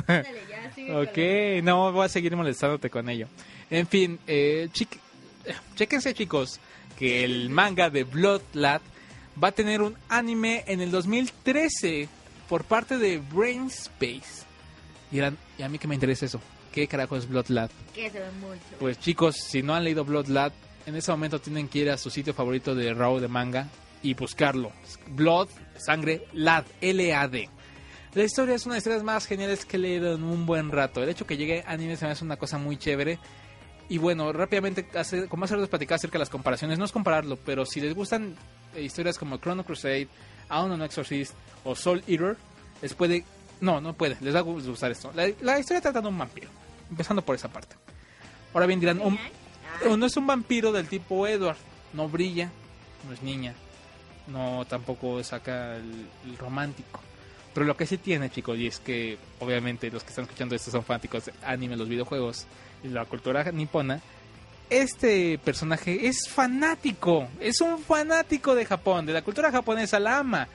[0.07, 3.27] Ándale, ya, sigue con Ok, no voy a seguir molestándote con ello.
[3.71, 4.99] En fin, eh, chic-
[5.47, 6.61] eh, chéquense chicos
[6.99, 8.81] que el manga de Bloodlad
[9.43, 12.09] va a tener un anime en el 2013
[12.49, 14.45] por parte de Brainspace.
[15.11, 16.41] Y, dirán, ¿y a mí que me interesa eso?
[16.73, 17.71] ¿Qué carajo es Bloodlad?
[17.95, 18.61] Que se ve mucho.
[18.79, 20.53] Pues chicos, si no han leído Bloodlad,
[20.87, 23.69] en ese momento tienen que ir a su sitio favorito de Raw de manga
[24.03, 24.73] y buscarlo.
[25.09, 27.49] Blood, sangre, Lad, L-A-D.
[28.15, 30.71] La historia es una de las historias más geniales que he leído en un buen
[30.71, 31.03] rato.
[31.03, 33.19] El hecho que llegue anime se me hace una cosa muy chévere.
[33.89, 37.37] Y bueno, rápidamente, hace, como hace rato platicar acerca de las comparaciones, no es compararlo,
[37.37, 38.37] pero si les gustan
[38.77, 40.09] historias como Chrono Crusade,
[40.49, 42.37] Aon no Exorcist o Soul Eater,
[42.81, 43.25] les puede...
[43.61, 45.13] No, no puede, les va a gustar esto.
[45.15, 46.49] La, la historia trata de un vampiro,
[46.91, 47.77] empezando por esa parte.
[48.53, 49.97] Ahora bien dirán, un- Ah.
[49.97, 51.57] no es un vampiro del tipo Edward,
[51.93, 52.51] no brilla,
[53.07, 53.55] no es niña,
[54.27, 57.01] no tampoco saca el, el romántico.
[57.55, 60.71] Pero lo que sí tiene, chicos, y es que obviamente los que están escuchando esto
[60.71, 62.47] son fanáticos de anime, los videojuegos
[62.83, 64.01] y la cultura nipona.
[64.73, 70.49] Este personaje es fanático, es un fanático de Japón, de la cultura japonesa, la ama.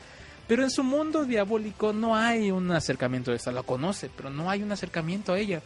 [0.47, 4.49] Pero en su mundo diabólico no hay un acercamiento de esta, la conoce, pero no
[4.49, 5.61] hay un acercamiento a ella.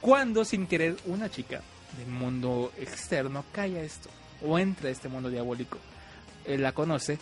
[0.00, 1.60] Cuando sin querer una chica
[1.98, 4.08] del mundo externo cae a esto
[4.42, 5.76] o entra a este mundo diabólico,
[6.46, 7.18] él la conoce.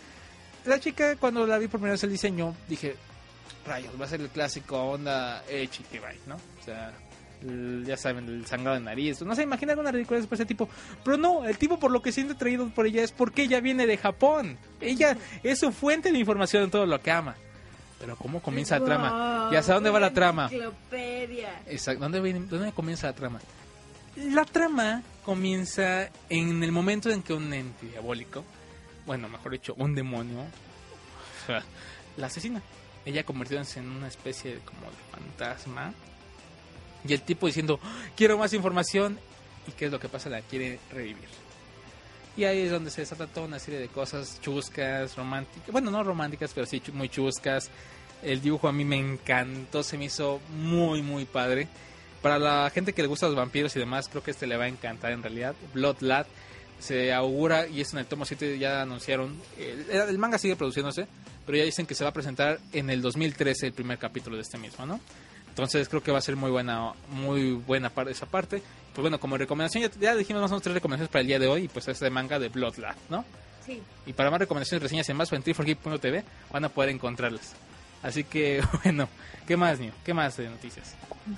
[0.63, 2.95] La chica cuando la vi por primera vez el diseño dije,
[3.65, 6.35] rayos, va a ser el clásico onda Echi que va, ¿no?
[6.35, 6.93] O sea,
[7.41, 9.21] el- ya saben, el sangrado de nariz.
[9.21, 10.69] No se imagina alguna ridiculez por ese tipo.
[11.03, 13.85] Pero no, el tipo por lo que siente atraído por ella es porque ella viene
[13.87, 14.57] de Japón.
[14.81, 17.35] Ella es su fuente de información en todo lo que ama.
[17.99, 19.49] Pero ¿cómo comienza la trama?
[19.51, 20.47] ¿Y hacia dónde va la trama?
[21.67, 22.01] Exacto.
[22.01, 23.39] ¿Dónde, viene- ¿Dónde comienza la trama?
[24.15, 28.43] La trama comienza en el momento en que un ente diabólico,
[29.05, 30.43] bueno, mejor dicho, un demonio,
[32.17, 32.61] la asesina.
[33.05, 35.93] ella convirtiéndose en una especie de, como de fantasma.
[37.07, 37.79] Y el tipo diciendo,
[38.15, 39.19] quiero más información.
[39.67, 40.29] ¿Y qué es lo que pasa?
[40.29, 41.27] La quiere revivir.
[42.37, 45.71] Y ahí es donde se desata toda una serie de cosas chuscas, románticas.
[45.71, 47.69] Bueno, no románticas, pero sí muy chuscas.
[48.23, 51.67] El dibujo a mí me encantó, se me hizo muy, muy padre.
[52.21, 54.65] Para la gente que le gusta los vampiros y demás, creo que este le va
[54.65, 55.55] a encantar en realidad.
[55.73, 56.27] Bloodlad
[56.79, 59.37] se augura y es en el tomo 7 ya anunciaron.
[59.57, 61.07] El, el manga sigue produciéndose,
[61.45, 64.43] pero ya dicen que se va a presentar en el 2013 el primer capítulo de
[64.43, 64.99] este mismo, ¿no?
[65.59, 68.61] Entonces creo que va a ser muy buena, muy buena parte esa parte.
[68.93, 71.37] Pues bueno, como recomendación ya, ya dijimos más o menos tres recomendaciones para el día
[71.37, 73.25] de hoy y pues este manga de Bloodlad, ¿no?
[73.65, 73.81] Sí.
[74.05, 77.55] Y para más recomendaciones, reseñas y más, en triforgeek.tv van a poder encontrarlas.
[78.01, 79.09] Así que, bueno,
[79.47, 79.91] ¿qué más, Nio?
[80.03, 80.95] ¿Qué más de noticias?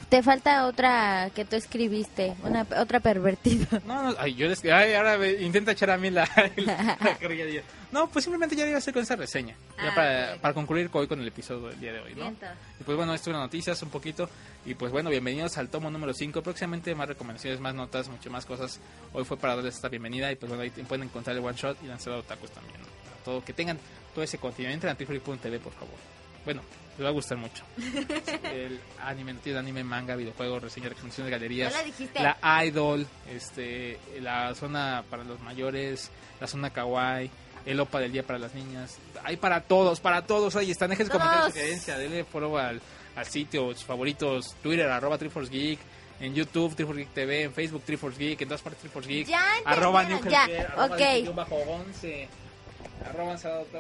[0.10, 3.82] Te falta otra que tú escribiste, una otra pervertida.
[3.86, 7.62] No, no, ay, yo les, ay, ahora me intenta echar a mí la, la carrilla.
[7.92, 9.56] No, pues simplemente ya iba a hacer con esa reseña.
[9.78, 12.30] Ya Ah, para, concluir hoy con el episodio del día de hoy, ¿no?
[12.80, 14.30] Y pues bueno, esto era noticias un poquito.
[14.66, 16.42] Y pues bueno, bienvenidos al tomo número 5.
[16.42, 18.80] Próximamente más recomendaciones, más notas, mucho más cosas.
[19.12, 20.32] Hoy fue para darles esta bienvenida.
[20.32, 22.80] Y pues bueno, ahí pueden encontrar el one shot y lanzar tacos también.
[22.80, 22.88] ¿no?
[22.88, 23.78] Para todo, que tengan
[24.14, 24.74] todo ese contenido.
[24.74, 26.21] Entren a tifree.tv, por favor.
[26.46, 26.62] Bueno,
[26.98, 27.64] les va a gustar mucho.
[28.44, 31.72] el anime, noticias de anime, manga, videojuegos, reseñas, recomendaciones de galerías.
[31.72, 32.22] Ya la dijiste.
[32.22, 37.30] La idol, este, la zona para los mayores, la zona kawaii,
[37.66, 38.98] el OPA del día para las niñas.
[39.24, 40.56] Hay para todos, para todos.
[40.56, 40.90] Ahí están.
[40.90, 42.82] Dejen comentarios, sugerencia, denle follow al,
[43.16, 45.80] al sitio, sus favoritos, Twitter, arroba Triforce Geek,
[46.20, 49.28] en YouTube, Triforce Geek TV, en Facebook, Triforce Geek, en todas partes, Triforce Geek.
[49.28, 52.41] Ya arroba New ya, Healthcare, arroba bajo 11, arroba Salado Taco,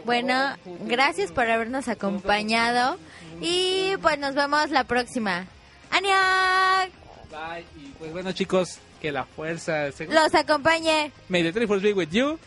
[0.05, 0.55] Bueno,
[0.85, 2.97] gracias por habernos acompañado
[3.39, 5.45] y pues nos vemos la próxima.
[5.89, 6.91] ¡Añac!
[7.29, 7.65] Bye.
[7.77, 11.11] Y pues bueno, chicos, que la fuerza se Los acompañe.
[11.29, 12.37] May the Triforce be with you.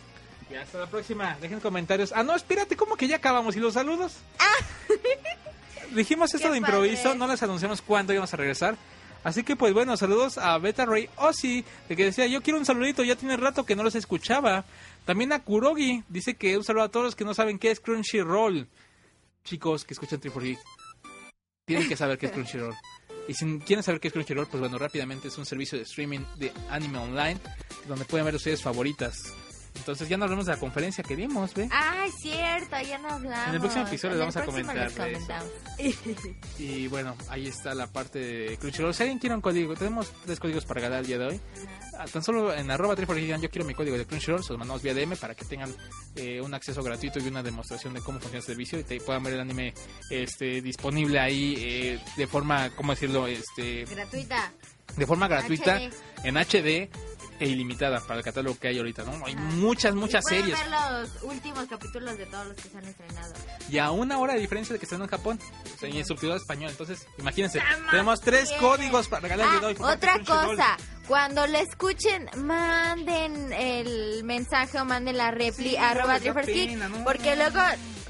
[0.50, 1.36] Y hasta la próxima.
[1.40, 2.12] Dejen comentarios.
[2.14, 3.56] Ah, no, espérate, ¿cómo que ya acabamos?
[3.56, 4.16] ¿Y los saludos?
[5.94, 7.18] Dijimos esto Qué de improviso, padre.
[7.18, 8.76] no les anunciamos cuándo íbamos a regresar.
[9.22, 12.66] Así que pues bueno, saludos a Beta Ray Ozzy, de que decía, yo quiero un
[12.66, 14.64] saludito, ya tiene rato que no los escuchaba.
[15.04, 17.80] También a Kurogi, dice que un saludo a todos los que no saben qué es
[17.80, 18.68] Crunchyroll.
[19.44, 20.58] Chicos que escuchan Triple Geek,
[21.66, 22.74] tienen que saber qué es Crunchyroll.
[23.28, 26.20] Y si quieren saber qué es Crunchyroll, pues bueno, rápidamente es un servicio de streaming
[26.38, 27.40] de anime online,
[27.86, 29.34] donde pueden ver sus favoritas.
[29.74, 31.68] Entonces ya nos hablamos de la conferencia que dimos, ¿ve?
[31.70, 33.48] Ay, cierto, ya no hablamos.
[33.48, 34.90] En el próximo episodio les vamos a comentar.
[36.58, 38.94] Y bueno, ahí está la parte de Crunchyroll.
[38.94, 41.40] Si alguien quiere un código, tenemos tres códigos para ganar el día de hoy.
[41.98, 44.82] Ah, Tan solo en arroba triforgigan yo quiero mi código de Crunchyroll, se los mandamos
[44.82, 45.74] vía DM para que tengan
[46.16, 49.22] eh, un acceso gratuito y una demostración de cómo funciona el servicio y te puedan
[49.22, 49.74] ver el anime
[50.10, 53.26] este disponible ahí eh, de forma, ¿cómo decirlo?
[53.26, 54.52] este Gratuita.
[54.96, 55.92] De forma gratuita HD.
[56.24, 56.88] en HD
[57.40, 59.24] e ilimitada para el catálogo que hay ahorita, ¿no?
[59.26, 60.58] Hay muchas, muchas series.
[60.58, 63.34] ver los últimos capítulos de todos los que se han estrenado.
[63.68, 65.38] Y a una hora de diferencia de que estén en Japón.
[65.74, 66.70] O sea, y en subtitulado español.
[66.70, 67.60] Entonces, imagínense,
[67.90, 68.60] tenemos tres bien.
[68.60, 69.94] códigos para regalar el día de Ah, hoy.
[69.96, 70.76] otra cosa,
[71.08, 77.30] cuando le escuchen, manden el mensaje o manden la repli Sí, arroba no pena, porque
[77.30, 77.60] no, luego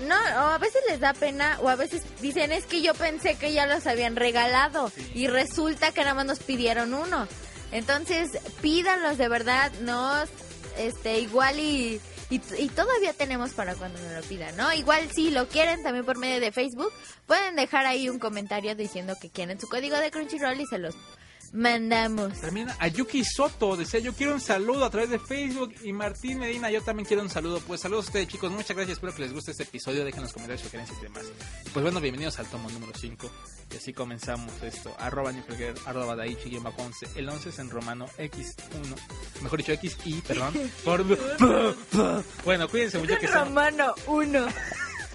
[0.07, 3.37] no, o a veces les da pena o a veces dicen es que yo pensé
[3.37, 5.13] que ya los habían regalado Sí.
[5.15, 7.27] y resulta que nada más nos pidieron uno.
[7.75, 8.31] Entonces,
[8.63, 10.31] pídanlos de verdad, nos
[10.79, 12.01] este igual y
[12.31, 14.73] y, y todavía tenemos para cuando nos lo pidan, ¿no?
[14.73, 16.93] Igual si lo quieren también por medio de Facebook,
[17.27, 20.95] pueden dejar ahí un comentario diciendo que quieren su código de Crunchyroll y se los
[21.55, 22.41] mandamos.
[22.41, 26.41] También a Yuki Soto decía yo quiero un saludo a través de Facebook y Martín
[26.41, 27.61] Medina yo también quiero un saludo.
[27.61, 30.33] Pues saludos a ustedes chicos, muchas gracias, espero que les guste este episodio, dejen los
[30.33, 31.23] comentarios, sugerencias y demás.
[31.73, 33.31] Pues bueno, bienvenidos al tomo número 5
[33.73, 34.95] y así comenzamos esto.
[34.99, 37.09] Arroba Nifreger, arroba Daichi, guion bajo 11.
[37.15, 40.55] El 11 es en romano X1, mejor dicho XI, perdón.
[40.85, 41.05] Por...
[42.45, 44.47] bueno, cuídense mucho que Romano 1.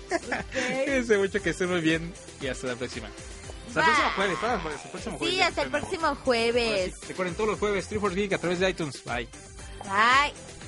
[0.85, 3.09] cuídense mucho que estén muy bien y hasta la próxima.
[3.75, 5.35] Hasta el próximo jueves, hasta el próximo jueves.
[5.35, 7.07] Sí, hasta el próximo jueves.
[7.07, 9.03] Recuerden todos los jueves, Triforce Geek a través de iTunes.
[9.03, 9.27] Bye.
[9.83, 10.58] Bye.